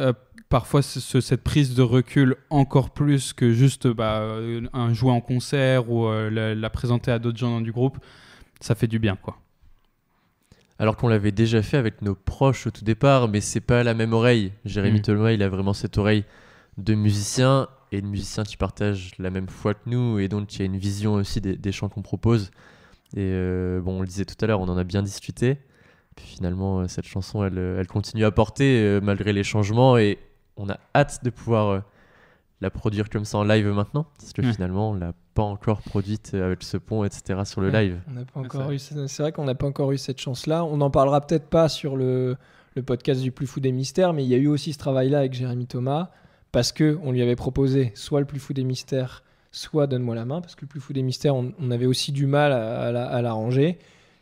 parfois 0.53 0.83
ce- 0.83 1.00
ce- 1.00 1.19
cette 1.19 1.41
prise 1.44 1.73
de 1.73 1.81
recul 1.81 2.35
encore 2.51 2.91
plus 2.91 3.33
que 3.33 3.51
juste 3.53 3.88
bah, 3.88 4.19
euh, 4.19 4.61
un 4.73 4.94
jouer 4.94 5.09
en 5.11 5.19
concert 5.19 5.89
ou 5.89 6.05
euh, 6.05 6.29
la, 6.29 6.53
la 6.53 6.69
présenter 6.69 7.09
à 7.11 7.17
d'autres 7.17 7.39
gens 7.39 7.50
dans 7.50 7.61
du 7.61 7.71
groupe, 7.71 7.97
ça 8.61 8.75
fait 8.75 8.85
du 8.85 9.00
bien 9.00 9.15
quoi. 9.15 9.38
Alors 10.77 10.95
qu'on 10.95 11.07
l'avait 11.07 11.31
déjà 11.31 11.63
fait 11.63 11.77
avec 11.77 12.03
nos 12.03 12.13
proches 12.13 12.67
au 12.67 12.71
tout 12.71 12.83
départ, 12.85 13.27
mais 13.29 13.41
c'est 13.41 13.61
pas 13.61 13.83
la 13.83 13.95
même 13.95 14.13
oreille. 14.13 14.51
Jérémy 14.63 14.97
Mhm. 15.00 15.01
Tolma, 15.03 15.33
il 15.33 15.41
a 15.41 15.50
vraiment 15.50 15.73
cette 15.73 15.97
oreille 15.97 16.24
de 16.77 16.93
musicien 16.93 17.67
et 17.91 18.01
de 18.01 18.05
musicien 18.07 18.43
qui 18.43 18.55
partage 18.57 19.12
la 19.17 19.31
même 19.31 19.48
foi 19.50 19.74
que 19.74 19.88
nous 19.89 20.19
et 20.19 20.27
donc 20.27 20.48
qui 20.48 20.62
a 20.62 20.65
une 20.65 20.77
vision 20.77 21.15
aussi 21.15 21.41
des, 21.41 21.55
des 21.55 21.72
chants 21.72 21.89
qu'on 21.89 22.01
propose. 22.03 22.51
Et 23.15 23.22
euh, 23.22 23.81
bon, 23.81 23.98
on 23.98 24.01
le 24.01 24.07
disait 24.07 24.25
tout 24.25 24.36
à 24.41 24.45
l'heure, 24.48 24.60
on 24.62 24.69
en 24.69 24.77
a 24.77 24.83
bien 24.83 25.01
discuté. 25.01 25.57
Puis 26.15 26.25
finalement, 26.27 26.88
cette 26.88 27.05
chanson, 27.07 27.43
elle, 27.43 27.57
elle 27.57 27.88
continue 27.88 28.24
à 28.25 28.29
porter 28.31 28.79
euh, 28.81 29.00
malgré 29.01 29.33
les 29.33 29.43
changements 29.43 29.98
et 29.98 30.19
on 30.57 30.69
a 30.69 30.77
hâte 30.95 31.24
de 31.24 31.29
pouvoir 31.29 31.67
euh, 31.69 31.79
la 32.62 32.69
produire 32.69 33.10
comme 33.10 33.25
ça 33.25 33.38
en 33.38 33.43
live 33.43 33.67
maintenant, 33.67 34.05
parce 34.19 34.33
que 34.33 34.41
Ouais. 34.41 34.53
finalement, 34.53 34.91
on 34.91 34.93
l'a 34.93 35.13
pas 35.33 35.43
encore 35.43 35.81
produite 35.81 36.31
euh, 36.33 36.45
avec 36.45 36.63
ce 36.63 36.77
pont, 36.77 37.03
etc. 37.03 37.41
sur 37.45 37.62
le 37.62 37.69
Ouais. 37.72 37.83
live. 37.86 38.00
On 38.07 38.12
n'a 38.13 38.22
pas 38.25 38.31
C'est 38.36 38.39
encore 38.39 38.72
eu. 38.72 38.79
C'est 38.79 39.17
vrai 39.19 39.31
qu'on 39.31 39.45
n'a 39.45 39.55
pas 39.55 39.67
encore 39.67 39.91
eu 39.91 39.98
cette 39.98 40.22
chance-là. 40.22 40.63
On 40.63 40.77
n'en 40.77 40.89
parlera 40.91 41.22
peut-être 41.22 41.48
pas 41.48 41.67
sur 41.69 41.98
le, 41.98 42.38
le 42.75 42.83
podcast 42.83 43.22
du 43.22 43.31
plus 43.31 43.48
fou 43.48 43.60
des 43.60 43.72
mystères, 43.72 44.13
mais 44.13 44.24
il 44.24 44.29
y 44.29 44.36
a 44.36 44.38
eu 44.38 44.48
aussi 44.48 44.74
ce 44.74 44.77
travail-là 44.77 45.19
avec 45.19 45.33
Jérémy 45.33 45.65
Thomas 45.67 46.10
parce 46.51 46.72
que 46.72 47.00
on 47.03 47.12
lui 47.12 47.22
avait 47.24 47.36
proposé 47.36 47.91
soit 47.95 48.19
le 48.19 48.27
plus 48.27 48.39
fou 48.39 48.53
des 48.53 48.63
mystères, 48.63 49.24
soit 49.51 49.88
donne-moi 49.88 50.13
la 50.15 50.25
main, 50.25 50.39
parce 50.39 50.53
que 50.55 50.62
le 50.62 50.67
plus 50.67 50.79
fou 50.79 50.93
des 50.93 51.01
mystères, 51.01 51.36
on, 51.36 51.51
on 51.60 51.72
avait 51.72 51.88
aussi 51.88 52.12
du 52.12 52.27
mal 52.27 52.51
à, 52.53 52.81
à 52.83 52.91
la- 52.91 53.07
à 53.07 53.22
l'arranger. 53.24 53.79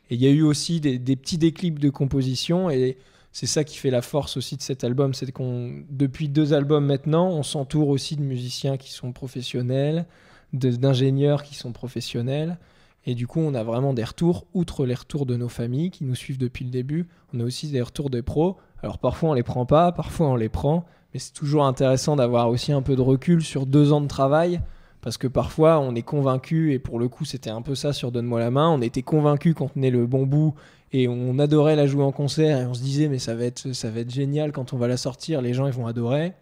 Et 0.10 0.16
il 0.16 0.22
y 0.22 0.28
a 0.28 0.32
eu 0.32 0.42
aussi 0.42 0.80
des, 0.80 0.98
des 0.98 1.16
petits 1.18 1.38
déclips 1.38 1.78
de 1.80 1.90
composition 1.90 2.70
et 2.70 2.98
c'est 3.32 3.48
ça 3.48 3.64
qui 3.64 3.78
fait 3.78 3.90
la 3.90 4.02
force 4.02 4.38
aussi 4.38 4.58
de 4.58 4.62
cet 4.62 4.84
album, 4.84 5.14
c'est 5.14 5.32
qu'on 5.32 5.84
depuis 5.90 6.28
deux 6.28 6.54
albums 6.54 6.86
maintenant, 6.86 7.30
on 7.30 7.44
s'entoure 7.44 7.88
aussi 7.88 8.16
de 8.16 8.22
musiciens 8.22 8.78
qui 8.78 8.92
sont 8.92 9.14
professionnels, 9.14 10.06
d'ingénieurs 10.54 11.44
qui 11.44 11.56
sont 11.56 11.72
professionnels. 11.72 12.58
Et 13.06 13.16
du 13.16 13.26
coup, 13.26 13.40
on 13.40 13.56
a 13.56 13.64
vraiment 13.64 13.94
des 13.94 14.04
retours, 14.04 14.46
outre 14.54 14.86
les 14.86 14.94
retours 14.94 15.26
de 15.26 15.36
nos 15.36 15.50
familles 15.50 15.90
qui 15.90 16.04
nous 16.04 16.14
suivent 16.14 16.38
depuis 16.38 16.66
le 16.66 16.72
début, 16.72 17.08
on 17.34 17.40
a 17.40 17.44
aussi 17.44 17.68
des 17.70 17.82
retours 17.82 18.10
des 18.10 18.22
pros. 18.22 18.58
Alors 18.84 18.98
parfois 18.98 19.30
on 19.30 19.34
les 19.34 19.44
prend 19.44 19.66
pas, 19.66 19.92
parfois 19.92 20.28
on 20.28 20.36
les 20.36 20.50
prend, 20.50 20.86
mais 21.14 21.20
c'est 21.20 21.34
toujours 21.34 21.66
intéressant 21.66 22.16
d'avoir 22.16 22.50
aussi 22.50 22.72
un 22.72 22.82
peu 22.82 22.96
de 22.96 23.02
recul 23.02 23.44
sur 23.44 23.66
deux 23.66 23.94
ans 23.94 24.02
de 24.02 24.08
travail, 24.08 24.62
parce 25.02 25.18
que 25.18 25.28
parfois 25.28 25.80
on 25.80 25.96
est 25.96 26.02
convaincu, 26.04 26.74
et 26.74 26.80
pour 26.80 27.00
le 27.00 27.08
coup 27.08 27.26
c'était 27.26 27.50
un 27.50 27.62
peu 27.62 27.76
ça 27.76 27.94
sur 27.94 28.12
Donne-moi 28.12 28.40
la 28.40 28.52
main, 28.52 28.70
on 28.70 28.82
était 28.82 29.02
convaincu 29.02 29.54
qu'on 29.54 29.68
tenait 29.70 29.92
le 29.92 30.06
bon 30.08 30.26
bout, 30.26 30.54
et 30.94 31.08
on 31.08 31.40
adorait 31.40 31.76
la 31.76 31.88
jouer 31.88 32.04
en 32.04 32.12
concert, 32.12 32.60
et 32.60 32.66
on 32.66 32.74
se 32.74 32.82
disait 32.82 33.08
mais 33.08 33.20
ça 33.20 33.36
va 33.36 33.46
être, 33.46 33.74
ça 33.74 33.90
va 33.90 34.02
être 34.02 34.12
génial 34.12 34.52
quand 34.52 34.74
on 34.74 34.78
va 34.78 34.88
la 34.88 34.98
sortir, 34.98 35.42
les 35.42 35.54
gens 35.54 35.68
ils 35.68 35.74
vont 35.74 35.88
adorer. 35.88 36.34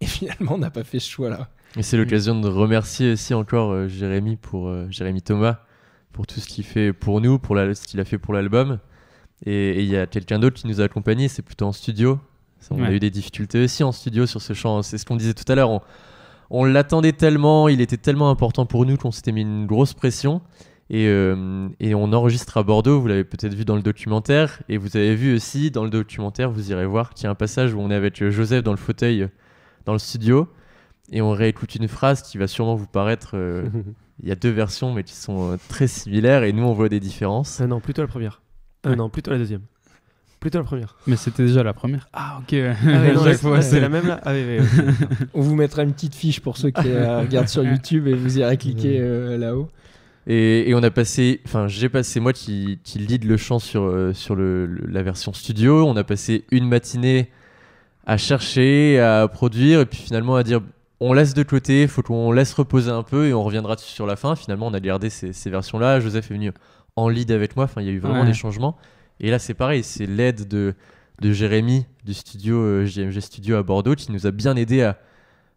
Et 0.00 0.06
finalement 0.06 0.54
on 0.54 0.58
n'a 0.58 0.70
pas 0.70 0.84
fait 0.84 0.98
ce 0.98 1.08
choix-là. 1.10 1.48
Et 1.76 1.82
c'est 1.82 1.96
l'occasion 1.96 2.40
de 2.40 2.48
remercier 2.48 3.12
aussi 3.12 3.34
encore 3.34 3.72
euh, 3.72 3.88
Jérémy 3.88 4.36
pour 4.36 4.68
euh, 4.68 4.86
Jérémy 4.90 5.22
Thomas 5.22 5.58
pour 6.12 6.26
tout 6.26 6.38
ce 6.40 6.46
qu'il 6.46 6.64
fait 6.64 6.92
pour 6.92 7.20
nous, 7.20 7.38
pour 7.40 7.54
la- 7.56 7.74
ce 7.74 7.86
qu'il 7.86 7.98
a 8.00 8.04
fait 8.04 8.18
pour 8.18 8.32
l'album. 8.34 8.78
Et 9.46 9.82
il 9.82 9.88
y 9.88 9.96
a 9.96 10.06
quelqu'un 10.06 10.38
d'autre 10.38 10.56
qui 10.60 10.68
nous 10.68 10.80
a 10.80 10.84
accompagnés, 10.84 11.26
c'est 11.28 11.42
plutôt 11.42 11.66
en 11.66 11.72
studio. 11.72 12.18
On 12.70 12.82
a 12.82 12.92
eu 12.92 13.00
des 13.00 13.10
difficultés 13.10 13.62
aussi 13.64 13.82
en 13.82 13.92
studio 13.92 14.24
sur 14.26 14.40
ce 14.40 14.52
chant. 14.54 14.80
C'est 14.82 14.96
ce 14.96 15.04
qu'on 15.04 15.16
disait 15.16 15.34
tout 15.34 15.44
à 15.50 15.54
l'heure. 15.54 15.68
On, 15.70 15.80
on 16.50 16.64
l'attendait 16.64 17.12
tellement, 17.12 17.68
il 17.68 17.80
était 17.80 17.96
tellement 17.96 18.30
important 18.30 18.66
pour 18.66 18.86
nous 18.86 18.96
qu'on 18.96 19.10
s'était 19.10 19.32
mis 19.32 19.42
une 19.42 19.66
grosse 19.66 19.94
pression. 19.94 20.40
Et, 20.90 21.06
euh, 21.08 21.68
et 21.80 21.94
on 21.94 22.12
enregistre 22.12 22.58
à 22.58 22.62
Bordeaux, 22.62 23.00
vous 23.00 23.06
l'avez 23.06 23.24
peut-être 23.24 23.54
vu 23.54 23.64
dans 23.64 23.76
le 23.76 23.82
documentaire. 23.82 24.60
Et 24.68 24.76
vous 24.76 24.96
avez 24.96 25.14
vu 25.14 25.34
aussi 25.34 25.70
dans 25.70 25.82
le 25.84 25.90
documentaire, 25.90 26.50
vous 26.50 26.70
irez 26.70 26.86
voir, 26.86 27.14
qu'il 27.14 27.24
y 27.24 27.26
a 27.26 27.30
un 27.30 27.34
passage 27.34 27.72
où 27.72 27.80
on 27.80 27.90
est 27.90 27.94
avec 27.94 28.22
Joseph 28.30 28.62
dans 28.62 28.70
le 28.72 28.76
fauteuil 28.76 29.28
dans 29.86 29.92
le 29.94 29.98
studio. 29.98 30.48
Et 31.10 31.20
on 31.22 31.30
réécoute 31.32 31.74
une 31.74 31.88
phrase 31.88 32.22
qui 32.22 32.38
va 32.38 32.46
sûrement 32.46 32.74
vous 32.74 32.86
paraître. 32.86 33.30
euh, 33.34 33.64
il 34.22 34.28
y 34.28 34.32
a 34.32 34.34
deux 34.36 34.50
versions, 34.50 34.92
mais 34.92 35.04
qui 35.04 35.14
sont 35.14 35.52
euh, 35.52 35.56
très 35.68 35.86
similaires. 35.86 36.44
Et 36.44 36.52
nous, 36.52 36.62
on 36.64 36.72
voit 36.74 36.88
des 36.90 37.00
différences. 37.00 37.60
Ah 37.60 37.66
non, 37.66 37.80
plutôt 37.80 38.02
la 38.02 38.08
première. 38.08 38.42
Ah 38.84 38.90
Ouais. 38.90 38.96
non, 38.96 39.08
plutôt 39.08 39.30
la 39.30 39.38
deuxième. 39.38 39.62
Plutôt 40.44 40.58
la 40.58 40.64
première. 40.64 40.94
Mais 41.06 41.16
c'était 41.16 41.42
déjà 41.44 41.62
la 41.62 41.72
première. 41.72 42.06
Ah, 42.12 42.38
ok. 42.40 42.54
Ah 42.54 43.60
c'est- 43.62 43.80
la 43.80 43.88
même 43.88 44.06
là. 44.06 44.20
Ah 44.26 44.32
oui, 44.34 44.44
oui, 44.46 44.66
oui. 44.78 45.26
On 45.32 45.40
vous 45.40 45.54
mettra 45.54 45.82
une 45.84 45.94
petite 45.94 46.14
fiche 46.14 46.40
pour 46.40 46.58
ceux 46.58 46.68
qui 46.70 46.86
euh, 46.88 47.20
regardent 47.20 47.48
sur 47.48 47.64
YouTube 47.64 48.06
et 48.08 48.12
vous 48.12 48.38
irez 48.38 48.58
cliquer 48.58 48.98
euh, 49.00 49.38
là-haut. 49.38 49.70
Et, 50.26 50.68
et 50.68 50.74
on 50.74 50.82
a 50.82 50.90
passé, 50.90 51.40
enfin 51.46 51.66
j'ai 51.66 51.88
passé 51.88 52.20
moi 52.20 52.34
qui, 52.34 52.78
qui 52.84 52.98
lead 52.98 53.24
le 53.24 53.38
chant 53.38 53.58
sur, 53.58 53.84
euh, 53.84 54.12
sur 54.12 54.34
le, 54.36 54.66
le- 54.66 54.86
la 54.86 55.02
version 55.02 55.32
studio, 55.32 55.86
on 55.86 55.96
a 55.96 56.04
passé 56.04 56.44
une 56.50 56.68
matinée 56.68 57.30
à 58.06 58.18
chercher, 58.18 59.00
à 59.00 59.26
produire 59.28 59.80
et 59.80 59.86
puis 59.86 59.98
finalement 59.98 60.36
à 60.36 60.42
dire 60.42 60.60
on 61.00 61.14
laisse 61.14 61.32
de 61.32 61.42
côté, 61.42 61.86
faut 61.88 62.02
qu'on 62.02 62.32
laisse 62.32 62.52
reposer 62.52 62.90
un 62.90 63.02
peu 63.02 63.28
et 63.28 63.32
on 63.34 63.42
reviendra 63.42 63.76
dessus 63.76 63.92
sur 63.92 64.06
la 64.06 64.16
fin. 64.16 64.36
Finalement 64.36 64.66
on 64.66 64.74
a 64.74 64.80
gardé 64.80 65.08
ces, 65.08 65.32
ces 65.32 65.48
versions-là, 65.48 66.00
Joseph 66.00 66.30
est 66.30 66.34
venu 66.34 66.52
en 66.96 67.08
lead 67.08 67.30
avec 67.30 67.56
moi, 67.56 67.64
enfin 67.64 67.80
il 67.80 67.86
y 67.86 67.90
a 67.90 67.92
eu 67.92 67.98
vraiment 67.98 68.20
Ouais. 68.20 68.26
des 68.26 68.34
changements. 68.34 68.76
Et 69.20 69.30
là 69.30 69.38
c'est 69.38 69.54
pareil, 69.54 69.82
c'est 69.84 70.06
l'aide 70.06 70.46
de, 70.48 70.74
de 71.20 71.32
Jérémy 71.32 71.86
du 72.04 72.14
studio 72.14 72.56
euh, 72.56 72.84
JMG 72.86 73.20
Studio 73.20 73.56
à 73.56 73.62
Bordeaux 73.62 73.94
qui 73.94 74.10
nous 74.12 74.26
a 74.26 74.30
bien 74.30 74.56
aidé 74.56 74.82
à, 74.82 74.98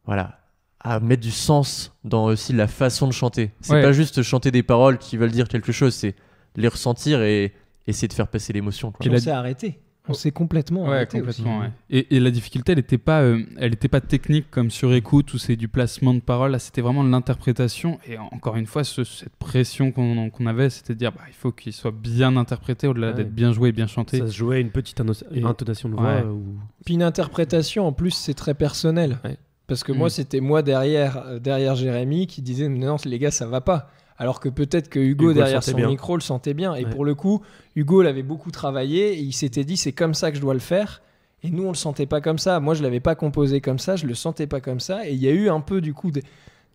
voilà, 0.05 0.39
à 0.79 0.99
mettre 0.99 1.21
du 1.23 1.31
sens 1.31 1.93
dans 2.03 2.25
aussi 2.25 2.53
la 2.53 2.67
façon 2.67 3.07
de 3.07 3.13
chanter. 3.13 3.51
C'est 3.61 3.73
Ouais. 3.73 3.81
pas 3.81 3.91
juste 3.91 4.21
chanter 4.21 4.51
des 4.51 4.63
paroles 4.63 4.97
qui 4.99 5.17
veulent 5.17 5.31
dire 5.31 5.47
quelque 5.47 5.71
chose, 5.71 5.93
c'est 5.95 6.15
les 6.55 6.67
ressentir 6.67 7.21
et 7.23 7.53
essayer 7.87 8.07
de 8.07 8.13
faire 8.13 8.27
passer 8.27 8.53
l'émotion. 8.53 8.91
quoi. 8.91 8.99
Puis 9.01 9.09
on 9.09 9.13
la- 9.13 9.19
s'est 9.19 9.31
arrêté. 9.31 9.79
On 10.09 10.13
s'est 10.13 10.31
complètement 10.31 10.83
Ouais, 10.83 10.95
arrêté. 10.95 11.19
complètement. 11.19 11.57
aussi. 11.59 11.67
ouais. 11.67 11.71
Et, 11.89 12.15
et 12.15 12.19
la 12.19 12.31
difficulté, 12.31 12.71
elle 12.73 12.77
n'était 12.79 12.97
pas, 12.97 13.21
euh, 13.21 13.41
elle 13.57 13.73
était 13.73 13.87
pas 13.87 14.01
technique 14.01 14.49
comme 14.49 14.71
sur 14.71 14.93
écoute 14.93 15.33
où 15.33 15.37
c'est 15.37 15.55
du 15.55 15.67
placement 15.67 16.13
de 16.13 16.19
paroles. 16.19 16.51
Là, 16.51 16.59
c'était 16.59 16.81
vraiment 16.81 17.03
l'interprétation. 17.03 17.99
Et 18.07 18.17
en- 18.17 18.29
encore 18.31 18.55
une 18.55 18.65
fois, 18.65 18.83
ce- 18.83 19.03
cette 19.03 19.35
pression 19.35 19.91
qu'on 19.91 20.45
avait, 20.45 20.69
c'était 20.69 20.93
de 20.93 20.99
dire, 20.99 21.11
bah, 21.11 21.21
il 21.27 21.33
faut 21.33 21.51
qu'il 21.51 21.73
soit 21.73 21.91
bien 21.91 22.37
interprété 22.37 22.87
au-delà 22.87 23.07
Ouais. 23.09 23.13
d'être 23.13 23.33
bien 23.33 23.51
joué 23.51 23.69
et 23.69 23.71
bien 23.71 23.87
chanté. 23.87 24.19
Ça 24.19 24.27
se 24.27 24.35
jouait 24.35 24.61
une 24.61 24.71
petite 24.71 25.01
Et- 25.31 25.43
intonation 25.43 25.89
de 25.89 25.95
voix. 25.95 26.15
Ouais. 26.15 26.23
ou- 26.23 26.57
Puis 26.85 26.93
une 26.95 27.03
interprétation, 27.03 27.85
en 27.87 27.91
plus, 27.91 28.11
c'est 28.11 28.33
très 28.33 28.53
personnel. 28.53 29.17
Ouais. 29.23 29.37
Parce 29.67 29.83
que 29.83 29.91
Mm. 29.91 29.97
moi, 29.97 30.09
c'était 30.09 30.39
moi 30.39 30.61
derrière, 30.61 31.17
euh, 31.27 31.39
derrière 31.39 31.75
Jérémy 31.75 32.25
qui 32.27 32.41
disait 32.41 32.69
non, 32.69 32.95
les 33.03 33.19
gars, 33.19 33.31
ça 33.31 33.45
va 33.47 33.59
pas. 33.59 33.89
Alors 34.17 34.39
que 34.39 34.49
peut-être 34.49 34.89
que 34.89 34.99
Hugo, 34.99 35.33
derrière 35.33 35.63
son 35.63 35.75
bien. 35.75 35.87
micro, 35.87 36.15
le 36.15 36.21
sentait 36.21 36.53
bien. 36.53 36.73
Et 36.75 36.85
Ouais. 36.85 36.89
pour 36.89 37.05
le 37.05 37.13
coup, 37.15 37.41
Hugo 37.75 38.01
l'avait 38.01 38.23
beaucoup 38.23 38.51
travaillé 38.51 39.13
et 39.13 39.19
il 39.21 39.33
s'était 39.33 39.63
dit 39.63 39.77
c'est 39.77 39.91
comme 39.91 40.13
ça 40.13 40.31
que 40.31 40.37
je 40.37 40.41
dois 40.41 40.53
le 40.55 40.59
faire. 40.59 41.01
Et 41.43 41.51
nous, 41.51 41.63
on 41.65 41.69
le 41.69 41.75
sentait 41.75 42.07
pas 42.07 42.19
comme 42.19 42.39
ça. 42.39 42.59
Moi, 42.59 42.73
je 42.73 42.81
l'avais 42.81 42.99
pas 42.99 43.13
composé 43.13 43.61
comme 43.61 43.77
ça, 43.77 43.95
je 43.95 44.07
le 44.07 44.15
sentais 44.15 44.47
pas 44.47 44.59
comme 44.59 44.79
ça. 44.79 45.07
Et 45.07 45.13
il 45.13 45.19
y 45.23 45.27
a 45.27 45.31
eu 45.31 45.49
un 45.49 45.59
peu, 45.61 45.81
du 45.81 45.93
coup, 45.93 46.09
des, 46.09 46.23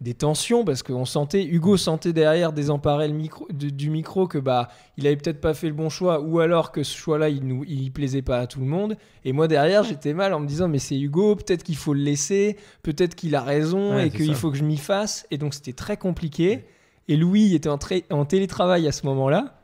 des 0.01 0.15
tensions 0.15 0.65
parce 0.65 0.85
qu'on 0.85 1.05
sentait, 1.05 1.45
Hugo 1.45 1.77
sentait 1.77 2.13
derrière 2.13 2.53
désemparer 2.53 3.09
le 3.09 3.15
micro, 3.15 3.49
du, 3.53 3.73
du 3.73 3.91
micro 3.91 4.29
que 4.29 4.39
bah, 4.39 4.69
il 4.97 5.07
avait 5.09 5.17
peut-être 5.17 5.41
pas 5.41 5.53
fait 5.55 5.67
le 5.67 5.75
bon 5.75 5.89
choix 5.89 6.21
ou 6.21 6.39
alors 6.39 6.71
que 6.71 6.85
ce 6.85 6.97
choix-là, 6.97 7.29
il 7.29 7.45
nous, 7.45 7.65
il 7.67 7.91
plaisait 7.91 8.23
pas 8.23 8.39
à 8.39 8.47
tout 8.47 8.61
le 8.61 8.67
monde. 8.67 8.97
Et 9.25 9.33
moi, 9.33 9.49
derrière, 9.49 9.83
j'étais 9.83 10.15
mal 10.15 10.33
en 10.33 10.39
me 10.39 10.47
disant 10.47 10.69
mais 10.69 10.79
c'est 10.79 10.99
Hugo, 10.99 11.35
peut-être 11.35 11.65
qu'il 11.65 11.77
faut 11.77 11.93
le 11.95 12.01
laisser, 12.03 12.57
peut-être 12.85 13.17
qu'il 13.17 13.35
a 13.35 13.43
raison 13.43 13.97
Ouais, 13.97 14.07
et 14.07 14.11
qu'il 14.11 14.35
faut 14.37 14.53
que 14.53 14.57
je 14.57 14.65
m'y 14.65 14.77
fasse. 14.77 15.27
Et 15.33 15.39
donc, 15.39 15.55
c'était 15.55 15.73
très 15.73 15.97
compliqué. 15.97 16.65
Et 17.13 17.17
Louis 17.17 17.55
était 17.55 17.69
en, 17.69 17.79
en 18.11 18.25
télétravail 18.25 18.89
à 18.89 18.93
ce 18.93 19.05
moment-là. 19.07 19.59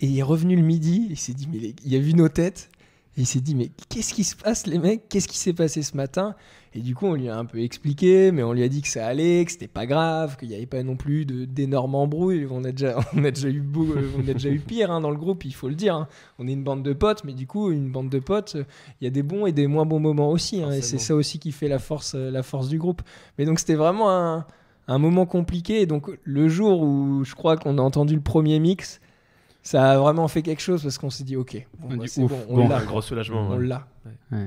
Et 0.00 0.06
il 0.06 0.18
est 0.18 0.22
revenu 0.22 0.56
le 0.56 0.62
midi. 0.62 1.06
Il 1.10 1.16
s'est 1.16 1.32
dit, 1.32 1.48
mais 1.52 1.58
les- 1.58 1.76
il 1.84 1.94
a 1.94 1.98
vu 1.98 2.12
nos 2.12 2.28
têtes. 2.28 2.70
Et 3.16 3.20
il 3.22 3.26
s'est 3.26 3.40
dit, 3.40 3.54
mais 3.54 3.70
qu'est-ce 3.88 4.12
qui 4.12 4.24
se 4.24 4.36
passe, 4.36 4.66
les 4.66 4.78
mecs? 4.78 5.08
Qu'est-ce 5.08 5.28
qui 5.28 5.38
s'est 5.38 5.54
passé 5.54 5.82
ce 5.82 5.96
matin? 5.96 6.34
Et 6.74 6.80
du 6.80 6.94
coup, 6.94 7.06
on 7.06 7.14
lui 7.14 7.30
a 7.30 7.38
un 7.38 7.46
peu 7.46 7.62
expliqué, 7.62 8.30
mais 8.30 8.42
on 8.42 8.52
lui 8.52 8.62
a 8.62 8.68
dit 8.68 8.82
que 8.82 8.88
ça 8.88 9.06
allait, 9.06 9.42
que 9.46 9.52
c'était 9.52 9.68
pas 9.68 9.86
grave, 9.86 10.36
qu'il 10.36 10.48
n'y 10.50 10.54
avait 10.54 10.66
pas 10.66 10.82
non 10.82 10.96
plus 10.96 11.24
d'énormes 11.24 11.94
embrouilles. 11.94 12.46
On 12.50 12.62
a 12.64 12.72
déjà, 12.72 12.98
on 13.14 13.24
a 13.24 13.30
déjà 13.30 13.48
eu, 13.48 13.60
beau- 13.62 13.94
on 14.18 14.28
a 14.28 14.32
déjà 14.34 14.50
eu 14.50 14.58
pire 14.60 14.90
hein, 14.90 15.00
dans 15.00 15.10
le 15.10 15.16
groupe, 15.16 15.46
il 15.46 15.54
faut 15.54 15.68
le 15.70 15.74
dire. 15.74 15.94
hein. 15.94 16.08
On 16.38 16.46
est 16.46 16.52
une 16.52 16.64
bande 16.64 16.82
de 16.82 16.92
potes, 16.92 17.24
mais 17.24 17.32
du 17.32 17.46
coup, 17.46 17.70
une 17.70 17.90
bande 17.90 18.10
de 18.10 18.18
potes, 18.18 18.56
il 19.00 19.04
y 19.04 19.06
a 19.06 19.10
des 19.10 19.22
bons 19.22 19.46
et 19.46 19.52
des 19.52 19.66
moins 19.68 19.86
bons 19.86 20.00
moments 20.00 20.28
aussi. 20.30 20.62
hein, 20.62 20.72
et 20.72 20.82
c'est 20.82 20.98
ça 20.98 21.14
aussi 21.14 21.38
qui 21.38 21.52
fait 21.52 21.68
la 21.68 21.78
force, 21.78 22.14
euh, 22.16 22.30
la 22.30 22.42
force 22.42 22.68
du 22.68 22.76
groupe. 22.76 23.00
Mais 23.38 23.46
donc, 23.46 23.58
c'était 23.60 23.76
vraiment 23.76 24.10
un, 24.10 24.44
un 24.88 24.98
moment 24.98 25.26
compliqué. 25.26 25.80
Et 25.80 25.86
donc, 25.86 26.08
le 26.22 26.48
jour 26.48 26.80
où 26.80 27.24
je 27.24 27.34
crois 27.34 27.56
qu'on 27.56 27.78
a 27.78 27.82
entendu 27.82 28.14
le 28.14 28.20
premier 28.20 28.58
mix, 28.58 29.00
ça 29.62 29.90
a 29.90 29.98
vraiment 29.98 30.28
fait 30.28 30.42
quelque 30.42 30.62
chose 30.62 30.82
parce 30.82 30.98
qu'on 30.98 31.10
s'est 31.10 31.24
dit, 31.24 31.36
ok, 31.36 31.66
bon, 31.78 31.88
On 31.90 31.94
a 31.94 31.96
bah, 31.96 32.04
dit, 32.06 32.20
ouf, 32.22 32.30
bon, 32.30 32.38
on 32.48 32.56
bon. 32.56 32.68
l'a. 32.68 32.78
Un 32.78 32.84
gros 32.84 33.02
soulagement. 33.02 33.48
On 33.50 33.58
ouais. 33.58 33.66
l'a. 33.66 33.86
Ouais. 34.30 34.46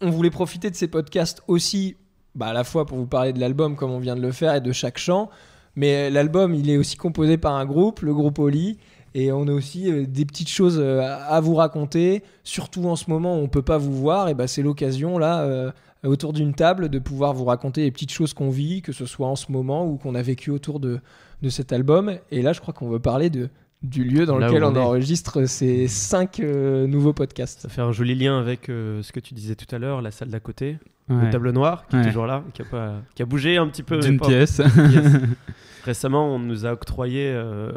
On 0.00 0.10
voulait 0.10 0.30
profiter 0.30 0.70
de 0.70 0.76
ces 0.76 0.88
podcasts 0.88 1.42
aussi, 1.48 1.96
bah, 2.34 2.46
à 2.46 2.52
la 2.52 2.64
fois 2.64 2.86
pour 2.86 2.98
vous 2.98 3.06
parler 3.06 3.32
de 3.32 3.40
l'album 3.40 3.76
comme 3.76 3.90
on 3.90 3.98
vient 3.98 4.16
de 4.16 4.22
le 4.22 4.32
faire 4.32 4.54
et 4.54 4.60
de 4.60 4.72
chaque 4.72 4.98
chant. 4.98 5.28
Mais 5.76 6.10
l'album, 6.10 6.54
il 6.54 6.70
est 6.70 6.76
aussi 6.76 6.96
composé 6.96 7.36
par 7.36 7.54
un 7.54 7.64
groupe, 7.66 8.00
le 8.00 8.14
groupe 8.14 8.38
Oli. 8.38 8.78
Et 9.14 9.32
on 9.32 9.48
a 9.48 9.52
aussi 9.52 9.90
euh, 9.90 10.06
des 10.06 10.24
petites 10.24 10.48
choses 10.50 10.78
euh, 10.78 11.00
à 11.00 11.36
à 11.36 11.40
vous 11.40 11.54
raconter, 11.54 12.22
surtout 12.44 12.84
en 12.86 12.96
ce 12.96 13.08
moment 13.10 13.38
où 13.38 13.42
on 13.42 13.48
peut 13.48 13.62
pas 13.62 13.78
vous 13.78 13.92
voir. 13.92 14.28
Et 14.28 14.34
bah, 14.34 14.46
c'est 14.46 14.62
l'occasion 14.62 15.18
là, 15.18 15.40
euh, 15.42 15.70
autour 16.04 16.32
d'une 16.32 16.54
table, 16.54 16.88
de 16.88 16.98
pouvoir 16.98 17.32
vous 17.34 17.44
raconter 17.44 17.82
les 17.82 17.90
petites 17.90 18.12
choses 18.12 18.32
qu'on 18.34 18.50
vit, 18.50 18.82
que 18.82 18.92
ce 18.92 19.06
soit 19.06 19.26
en 19.28 19.36
ce 19.36 19.50
moment 19.52 19.86
ou 19.86 19.96
qu'on 19.96 20.14
a 20.14 20.22
vécu 20.22 20.50
autour 20.50 20.78
de, 20.80 21.00
de 21.42 21.48
cet 21.48 21.72
album. 21.72 22.12
Et 22.30 22.42
là, 22.42 22.52
je 22.52 22.60
crois 22.60 22.72
qu'on 22.74 22.88
veut 22.88 23.00
parler 23.00 23.30
de, 23.30 23.48
du 23.82 24.04
lieu 24.04 24.24
dans 24.26 24.38
Là 24.38 24.46
lequel 24.48 24.64
on 24.64 24.74
enregistre 24.76 25.46
ces 25.46 25.88
cinq 25.88 26.40
euh, 26.40 26.86
nouveaux 26.86 27.12
podcasts. 27.12 27.60
Ça 27.62 27.68
fait 27.68 27.80
un 27.82 27.92
joli 27.92 28.14
lien 28.14 28.38
avec 28.38 28.68
euh, 28.68 29.02
ce 29.02 29.12
que 29.12 29.20
tu 29.20 29.34
disais 29.34 29.54
tout 29.56 29.72
à 29.74 29.78
l'heure, 29.78 30.00
la 30.02 30.10
salle 30.10 30.28
d'à 30.28 30.40
côté, 30.40 30.78
Ouais. 31.10 31.24
le 31.24 31.30
tableau 31.30 31.52
noir 31.52 31.86
qui 31.88 31.96
Ouais. 31.96 32.02
est 32.02 32.06
toujours 32.08 32.26
là, 32.26 32.44
qui 32.52 32.60
a, 32.60 32.64
pas, 32.66 32.96
qui 33.14 33.22
a 33.22 33.24
bougé 33.24 33.56
un 33.56 33.66
petit 33.68 33.82
peu. 33.82 33.98
D'une 33.98 34.20
pièce. 34.20 34.58
Yes. 34.92 35.12
Récemment, 35.84 36.34
on 36.34 36.38
nous 36.38 36.66
a 36.66 36.72
octroyé 36.72 37.32
euh, 37.34 37.72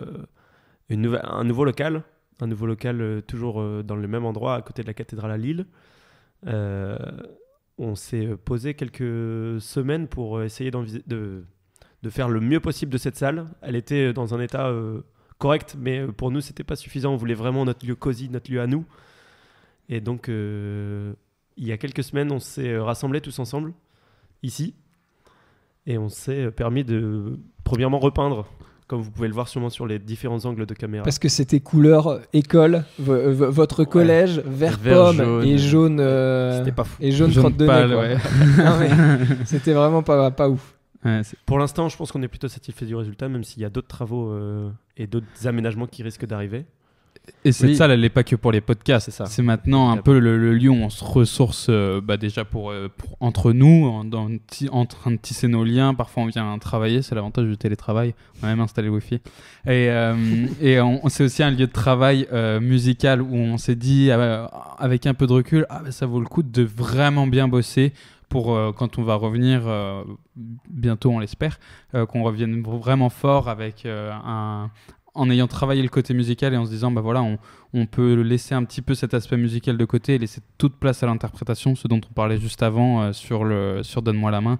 une 0.90 1.00
nouvelle- 1.02 1.22
un 1.24 1.46
nouveau 1.46 1.64
local, 1.64 2.04
un 2.42 2.48
nouveau 2.48 2.66
local 2.66 3.00
euh, 3.00 3.22
toujours 3.22 3.62
euh, 3.62 3.84
dans 3.84 3.96
le 3.96 4.06
même 4.10 4.26
endroit, 4.26 4.56
à 4.56 4.62
côté 4.62 4.82
de 4.82 4.88
la 4.88 4.94
cathédrale 4.94 5.32
à 5.32 5.38
Lille. 5.38 5.66
On 7.84 7.96
s'est 7.96 8.28
euh, 8.28 8.38
posé 8.38 8.76
quelques 8.76 9.60
semaines 9.60 10.08
pour 10.08 10.38
euh, 10.38 10.46
essayer 10.46 10.70
de, 10.70 11.44
faire 12.10 12.30
le 12.30 12.40
mieux 12.40 12.60
possible 12.60 12.92
de 12.92 13.00
cette 13.00 13.16
salle. 13.16 13.48
Elle 13.64 13.76
était 13.76 14.10
euh, 14.10 14.14
dans 14.14 14.36
un 14.36 14.40
état 14.40 14.72
correct, 15.40 15.76
mais 15.80 16.06
pour 16.06 16.30
nous, 16.30 16.42
c'était 16.42 16.64
pas 16.64 16.76
suffisant. 16.76 17.12
On 17.14 17.16
voulait 17.16 17.34
vraiment 17.34 17.66
notre 17.66 17.84
lieu 17.84 17.96
cosy, 17.96 18.30
notre 18.30 18.52
lieu 18.52 18.62
à 18.62 18.68
nous. 18.68 18.86
Et 19.90 20.00
donc, 20.00 20.28
il 20.30 21.16
y 21.58 21.72
a 21.72 21.78
quelques 21.78 22.04
semaines, 22.04 22.32
on 22.32 22.40
s'est 22.40 22.78
rassemblés 22.78 23.20
tous 23.20 23.40
ensemble, 23.40 23.74
ici, 24.42 24.76
et 25.86 25.98
on 25.98 26.08
s'est 26.08 26.50
permis 26.52 26.86
de, 26.86 27.40
premièrement, 27.64 28.00
repeindre, 28.00 28.48
comme 28.92 29.02
vous 29.02 29.10
pouvez 29.10 29.30
le 29.30 29.34
voir 29.34 29.48
sûrement 29.48 29.70
sur 29.70 29.88
les 29.88 30.00
différents 30.00 30.44
angles 30.46 30.66
de 30.66 30.74
caméra. 30.74 31.04
Parce 31.06 31.18
que 31.18 31.30
c'était 31.30 31.62
couleur 31.62 32.20
école, 32.34 32.84
vo- 33.00 33.32
vo- 33.32 33.50
votre 33.50 33.86
collège, 33.86 34.42
vert, 34.46 34.78
Vert, 34.78 34.98
pomme 34.98 35.16
jaune. 35.16 35.44
et 35.48 35.58
jaune. 35.58 35.98
euh, 36.02 36.58
C'était 36.60 36.74
pas 36.74 36.84
fou. 36.84 36.98
Et 37.00 37.12
jaune, 37.14 37.32
Jaune 37.32 37.44
crotte 37.46 37.58
de 37.58 37.66
pâle, 37.66 37.90
nez. 37.90 37.96
quoi. 37.96 38.04
ouais. 38.80 38.90
C'était 39.46 39.72
vraiment 39.74 40.04
pas, 40.04 40.30
pas 40.32 40.50
ouf. 40.50 40.76
Ouais, 41.06 41.22
Pour 41.46 41.58
l'instant, 41.58 41.88
je 41.90 41.96
pense 41.98 42.12
qu'on 42.12 42.22
est 42.22 42.28
plutôt 42.28 42.50
satisfait 42.50 42.86
du 42.86 42.96
résultat, 42.96 43.28
même 43.30 43.44
s'il 43.46 43.62
y 43.64 43.66
a 43.66 43.70
d'autres 43.70 43.88
travaux 43.88 44.30
euh, 44.34 44.70
et 44.98 45.08
d'autres 45.08 45.26
aménagements 45.46 45.88
qui 45.88 46.04
risquent 46.04 46.26
d'arriver. 46.28 46.66
Et 47.44 47.52
cette 47.52 47.70
Oui. 47.70 47.76
salle, 47.76 47.92
elle 47.92 48.02
n'est 48.02 48.10
pas 48.10 48.24
que 48.24 48.36
pour 48.36 48.52
les 48.52 48.62
podcasts. 48.62 49.06
C'est 49.06 49.12
ça. 49.12 49.26
C'est 49.26 49.42
maintenant 49.42 49.90
un 49.92 49.98
peu 49.98 50.20
le, 50.20 50.38
le 50.38 50.54
lieu 50.54 50.70
où 50.70 50.76
on 50.76 50.90
se 50.90 51.04
ressource 51.04 51.68
euh, 51.70 52.00
bah, 52.02 52.18
déjà 52.18 52.46
pour, 52.46 52.70
euh, 52.72 52.88
pour- 52.96 53.16
entre 53.20 53.52
nous, 53.52 53.86
en, 53.86 54.04
dans, 54.04 54.28
en 54.72 54.86
train 54.86 55.12
de 55.12 55.16
tisser 55.18 55.48
nos 55.48 55.64
liens. 55.64 55.94
Parfois, 55.96 56.24
on 56.24 56.26
vient 56.28 56.58
travailler. 56.60 57.02
C'est 57.02 57.16
l'avantage 57.16 57.46
du 57.48 57.58
télétravail. 57.58 58.14
On 58.42 58.46
a 58.46 58.50
même 58.50 58.60
installé 58.60 58.90
Wi-Fi. 58.90 59.16
Et, 59.16 59.22
euh, 59.68 60.16
et 60.62 60.78
c'est 61.10 61.24
aussi 61.24 61.42
un 61.44 61.52
lieu 61.52 61.66
de 61.68 61.72
travail 61.72 62.28
euh, 62.32 62.60
musical 62.60 63.22
où 63.22 63.36
on 63.36 63.58
s'est 63.58 63.76
dit, 63.76 64.12
avec 64.12 65.06
un 65.08 65.14
peu 65.14 65.26
de 65.28 65.34
recul, 65.34 65.66
ah, 65.70 65.82
bah, 65.84 65.92
ça 65.92 66.06
vaut 66.06 66.20
le 66.20 66.28
coup 66.28 66.44
de 66.44 66.64
vraiment 66.64 67.28
bien 67.28 67.48
bosser 67.48 67.94
pour 68.30 68.56
euh, 68.56 68.72
quand 68.72 68.98
on 68.98 69.04
va 69.04 69.16
revenir 69.16 69.64
euh, 69.66 70.04
bientôt, 70.70 71.10
on 71.12 71.20
l'espère, 71.20 71.60
euh, 71.96 72.06
qu'on 72.06 72.24
revienne 72.24 72.62
vraiment 72.62 73.10
fort 73.10 73.50
avec 73.50 73.86
un 73.86 74.70
en 75.14 75.30
ayant 75.30 75.48
travaillé 75.48 75.82
le 75.82 75.90
côté 75.90 76.14
musical 76.14 76.54
et 76.54 76.58
en 76.58 76.66
se 76.66 76.72
disant 76.72 76.92
bah 76.92 77.02
voilà 77.02 77.22
on, 77.22 77.38
on 77.74 77.86
peut 77.86 78.14
laisser 78.22 78.56
un 78.56 78.64
petit 78.64 78.82
peu 78.82 78.96
cet 78.96 79.14
aspect 79.14 79.38
musical 79.38 79.78
de 79.78 79.86
côté 79.86 80.16
et 80.16 80.18
laisser 80.18 80.42
toute 80.58 80.76
place 80.76 81.04
à 81.04 81.08
l'interprétation 81.08 81.76
ce 81.76 81.88
dont 81.88 82.02
on 82.10 82.14
parlait 82.14 82.38
juste 82.38 82.64
avant 82.64 83.02
euh, 83.02 83.14
sur 83.14 83.44
le 83.44 83.84
sur 83.84 84.02
donne-moi 84.02 84.32
la 84.32 84.42
main 84.42 84.60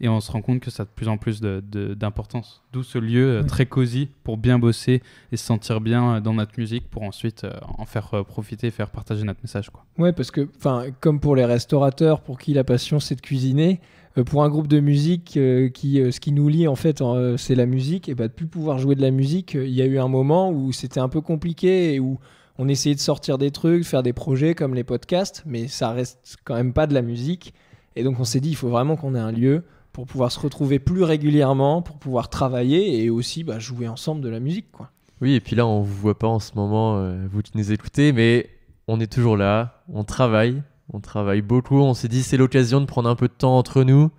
et 0.00 0.08
on 0.08 0.18
se 0.18 0.32
rend 0.32 0.42
compte 0.42 0.58
que 0.58 0.70
ça 0.70 0.82
a 0.82 0.86
de 0.86 0.90
plus 0.90 1.06
en 1.06 1.16
plus 1.16 1.40
d'importance. 1.40 2.64
D'où 2.72 2.82
ce 2.82 2.98
lieu 2.98 3.38
euh, 3.38 3.42
très 3.44 3.66
cosy 3.66 4.08
pour 4.24 4.36
bien 4.36 4.58
bosser 4.58 5.00
et 5.30 5.36
se 5.36 5.44
sentir 5.44 5.80
bien 5.80 6.16
euh, 6.16 6.20
dans 6.20 6.34
notre 6.34 6.58
musique 6.58 6.90
pour 6.90 7.04
ensuite 7.04 7.46
en 7.78 7.84
faire 7.84 8.24
profiter 8.24 8.66
et 8.66 8.70
faire 8.72 8.90
partager 8.90 9.22
notre 9.22 9.38
message. 9.44 9.70
Quoi. 9.70 9.84
Ouais, 9.98 10.12
parce 10.12 10.32
que, 10.32 10.48
enfin, 10.56 10.86
comme 11.00 11.20
pour 11.20 11.36
les 11.36 11.44
restaurateurs, 11.44 12.20
pour 12.20 12.40
qui 12.40 12.52
la 12.52 12.64
passion 12.64 12.98
c'est 12.98 13.14
de 13.14 13.20
cuisiner, 13.20 13.80
pour 14.26 14.44
un 14.44 14.48
groupe 14.48 14.68
de 14.68 14.80
musique 14.80 15.36
euh, 15.36 15.68
qui, 15.68 16.00
euh, 16.00 16.10
ce 16.10 16.20
qui 16.20 16.32
nous 16.32 16.48
lie 16.48 16.68
en 16.68 16.76
fait, 16.76 17.00
euh, 17.00 17.36
c'est 17.36 17.54
la 17.54 17.66
musique, 17.66 18.08
et 18.08 18.14
bah, 18.14 18.28
de 18.28 18.32
plus 18.32 18.46
pouvoir 18.46 18.78
jouer 18.78 18.94
de 18.94 19.00
la 19.00 19.10
musique, 19.10 19.56
euh, 19.56 19.66
il 19.66 19.72
y 19.72 19.82
a 19.82 19.86
eu 19.86 19.98
un 19.98 20.08
moment 20.08 20.50
où 20.50 20.72
c'était 20.72 21.00
un 21.00 21.08
peu 21.08 21.20
compliqué 21.20 21.94
et 21.94 22.00
où 22.00 22.18
on 22.58 22.68
essayait 22.68 22.94
de 22.94 23.00
sortir 23.00 23.38
des 23.38 23.50
trucs, 23.50 23.84
faire 23.84 24.02
des 24.02 24.12
projets 24.12 24.54
comme 24.54 24.74
les 24.74 24.84
podcasts, 24.84 25.42
mais 25.46 25.68
ça 25.68 25.90
reste 25.92 26.36
quand 26.44 26.54
même 26.54 26.72
pas 26.72 26.86
de 26.86 26.94
la 26.94 27.02
musique. 27.02 27.54
Et 27.96 28.04
donc 28.04 28.20
on 28.20 28.24
s'est 28.24 28.40
dit, 28.40 28.50
il 28.50 28.56
faut 28.56 28.68
vraiment 28.68 28.96
qu'on 28.96 29.14
ait 29.14 29.18
un 29.18 29.32
lieu 29.32 29.64
pour 29.92 30.06
pouvoir 30.06 30.32
se 30.32 30.40
retrouver 30.40 30.78
plus 30.78 31.02
régulièrement, 31.02 31.82
pour 31.82 31.98
pouvoir 31.98 32.28
travailler 32.28 33.02
et 33.02 33.10
aussi 33.10 33.44
bah, 33.44 33.58
jouer 33.58 33.88
ensemble 33.88 34.20
de 34.20 34.28
la 34.28 34.40
musique, 34.40 34.70
quoi. 34.72 34.90
Oui, 35.20 35.34
et 35.34 35.40
puis 35.40 35.54
là, 35.54 35.66
on 35.66 35.82
vous 35.82 35.94
voit 35.94 36.18
pas 36.18 36.26
en 36.26 36.40
ce 36.40 36.50
moment, 36.56 36.96
euh, 36.96 37.26
vous 37.30 37.42
qui 37.42 37.56
nous 37.56 37.70
écoutez, 37.70 38.12
mais 38.12 38.50
on 38.88 38.98
est 38.98 39.10
toujours 39.10 39.36
là, 39.36 39.84
on 39.88 40.02
travaille, 40.02 40.62
on 40.92 41.00
travaille 41.00 41.42
beaucoup. 41.42 41.76
On 41.76 41.94
s'est 41.94 42.08
dit 42.08 42.22
c'est 42.22 42.36
l'occasion 42.36 42.80
de 42.80 42.86
prendre 42.86 43.08
un 43.08 43.14
peu 43.14 43.28
de 43.28 43.32
temps 43.32 43.56
entre 43.56 43.84
nous, 43.84 44.10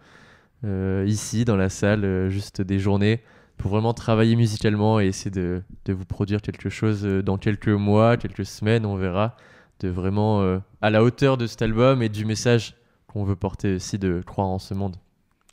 euh, 0.65 1.05
ici 1.08 1.46
dans 1.46 1.55
la 1.55 1.70
salle, 1.70 2.05
euh, 2.05 2.29
juste 2.29 2.62
des 2.62 2.79
journées, 2.79 3.22
pour 3.58 3.72
vraiment 3.72 3.93
travailler 3.93 4.36
musicalement 4.36 5.00
et 5.00 5.08
essayer 5.08 5.32
de, 5.32 5.63
vous 5.88 6.05
produire 6.05 6.41
quelque 6.41 6.70
chose 6.70 7.05
euh, 7.05 7.22
dans 7.22 7.38
quelques 7.38 7.67
mois, 7.67 8.17
quelques 8.17 8.46
semaines, 8.46 8.86
on 8.86 8.96
verra, 8.96 9.36
de 9.79 9.89
vraiment 9.89 10.62
à 10.82 10.89
la 10.89 11.03
hauteur 11.03 11.36
de 11.36 11.46
cet 11.46 11.62
album 11.62 12.01
et 12.01 12.08
du 12.08 12.24
message 12.24 12.75
qu'on 13.08 13.25
veut 13.25 13.36
porter 13.36 13.75
aussi 13.75 14.00
de 14.00 14.22
croire 14.25 14.48
en 14.48 14.60
ce 14.60 14.74
monde. 14.74 14.96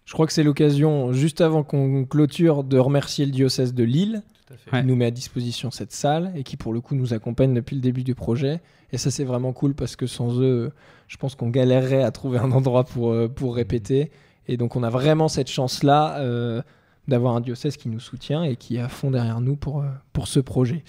Je 0.05 0.13
crois 0.13 0.27
que 0.27 0.33
c'est 0.33 0.45
l'occasion, 0.45 1.13
juste 1.13 1.41
avant 1.41 1.65
qu'on 1.65 2.05
clôture, 2.05 2.63
de 2.63 2.79
remercier 2.79 3.27
le 3.27 3.33
diocèse 3.33 3.75
de 3.75 3.83
Lille, 3.83 4.23
Ouais. 4.51 4.81
qui 4.81 4.87
nous 4.87 4.97
met 4.97 5.07
à 5.07 5.11
disposition 5.11 5.71
cette 5.71 5.93
salle 5.93 6.33
et 6.35 6.43
qui 6.43 6.57
pour 6.57 6.73
le 6.73 6.81
coup 6.81 6.95
nous 6.95 7.15
accompagne 7.15 7.55
depuis 7.55 7.77
le 7.77 7.83
début 7.83 8.03
du 8.03 8.15
projet. 8.15 8.61
Et 8.93 8.99
ça 8.99 9.11
c'est 9.11 9.25
vraiment 9.25 9.53
cool 9.53 9.75
parce 9.75 9.97
que 9.97 10.07
sans 10.07 10.41
eux, 10.41 10.73
je 11.09 11.17
pense 11.17 11.35
qu'on 11.35 11.51
galérerait 11.51 12.03
à 12.03 12.11
trouver 12.11 12.39
un 12.39 12.51
endroit 12.53 12.85
pour, 12.85 13.13
euh, 13.13 13.29
pour 13.29 13.55
répéter. 13.55 14.11
Et 14.49 14.57
donc 14.57 14.75
on 14.77 14.83
a 14.83 14.91
vraiment 14.91 15.29
cette 15.29 15.49
chance-là 15.49 16.19
euh, 16.19 16.63
d'avoir 17.09 17.35
un 17.35 17.41
diocèse 17.41 17.77
qui 17.77 17.89
nous 17.89 18.01
soutient 18.01 18.43
et 18.43 18.57
qui 18.57 18.77
est 18.77 18.81
à 18.81 18.89
fond 18.89 19.11
derrière 19.11 19.41
nous 19.41 19.57
pour, 19.57 19.81
euh, 19.81 19.87
pour 20.13 20.29
ce 20.29 20.41
projet. 20.41 20.85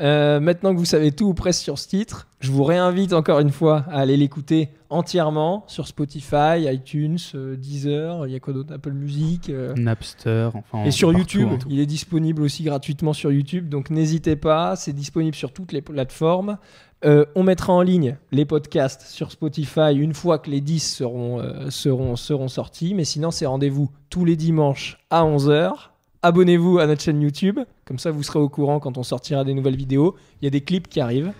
Euh, 0.00 0.40
maintenant 0.40 0.72
que 0.72 0.78
vous 0.78 0.84
savez 0.84 1.12
tout 1.12 1.26
ou 1.26 1.34
presque 1.34 1.62
sur 1.62 1.78
ce 1.78 1.88
titre, 1.88 2.26
je 2.40 2.50
vous 2.50 2.64
réinvite 2.64 3.12
encore 3.12 3.40
une 3.40 3.50
fois 3.50 3.84
à 3.88 4.00
aller 4.00 4.16
l'écouter 4.16 4.70
entièrement 4.90 5.64
sur 5.66 5.86
Spotify, 5.86 6.66
iTunes, 6.72 7.18
euh, 7.34 7.56
Deezer, 7.56 8.26
il 8.26 8.32
y 8.32 8.36
a 8.36 8.40
quoi 8.40 8.52
d'autre 8.52 8.72
Apple 8.72 8.92
Music 8.92 9.50
euh, 9.50 9.74
Napster, 9.74 10.50
enfin. 10.54 10.84
et 10.84 10.90
sur 10.90 11.08
partout, 11.08 11.20
YouTube, 11.20 11.48
hein. 11.52 11.58
il 11.68 11.80
est 11.80 11.86
disponible 11.86 12.42
aussi 12.42 12.62
gratuitement 12.62 13.12
sur 13.12 13.32
YouTube, 13.32 13.68
donc 13.68 13.90
n'hésitez 13.90 14.36
pas, 14.36 14.76
c'est 14.76 14.92
disponible 14.92 15.34
sur 15.34 15.52
toutes 15.52 15.72
les 15.72 15.82
plateformes. 15.82 16.58
Euh, 17.04 17.26
on 17.34 17.42
mettra 17.42 17.72
en 17.72 17.82
ligne 17.82 18.16
les 18.32 18.46
podcasts 18.46 19.02
sur 19.02 19.30
Spotify 19.30 19.92
une 19.94 20.14
fois 20.14 20.38
que 20.38 20.50
les 20.50 20.62
10 20.62 20.80
seront, 20.80 21.42
seront, 21.68 22.16
seront 22.16 22.48
sortis, 22.48 22.94
mais 22.94 23.04
sinon 23.04 23.30
c'est 23.30 23.44
rendez-vous 23.44 23.90
tous 24.14 24.24
les 24.24 24.36
dimanches 24.36 24.96
à 25.10 25.24
11h. 25.24 25.72
Abonnez-vous 26.22 26.78
à 26.78 26.86
notre 26.86 27.02
chaîne 27.02 27.20
YouTube, 27.20 27.58
comme 27.84 27.98
ça 27.98 28.12
vous 28.12 28.22
serez 28.22 28.38
au 28.38 28.48
courant 28.48 28.78
quand 28.78 28.96
on 28.96 29.02
sortira 29.02 29.42
des 29.42 29.54
nouvelles 29.54 29.74
vidéos. 29.74 30.14
Il 30.40 30.44
y 30.44 30.46
a 30.46 30.50
des 30.50 30.60
clips 30.60 30.86
qui 30.86 31.00
arrivent. 31.00 31.32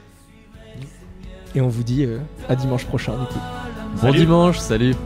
Et 1.55 1.61
on 1.61 1.69
vous 1.69 1.85
dit 1.85 2.05
euh, 2.05 2.19
à 2.49 2.57
dimanche 2.57 2.85
prochain 2.87 3.13
du 3.13 3.27
coup. 3.27 3.39
Bon 4.03 4.11
dimanche, 4.11 4.59
salut 4.59 4.97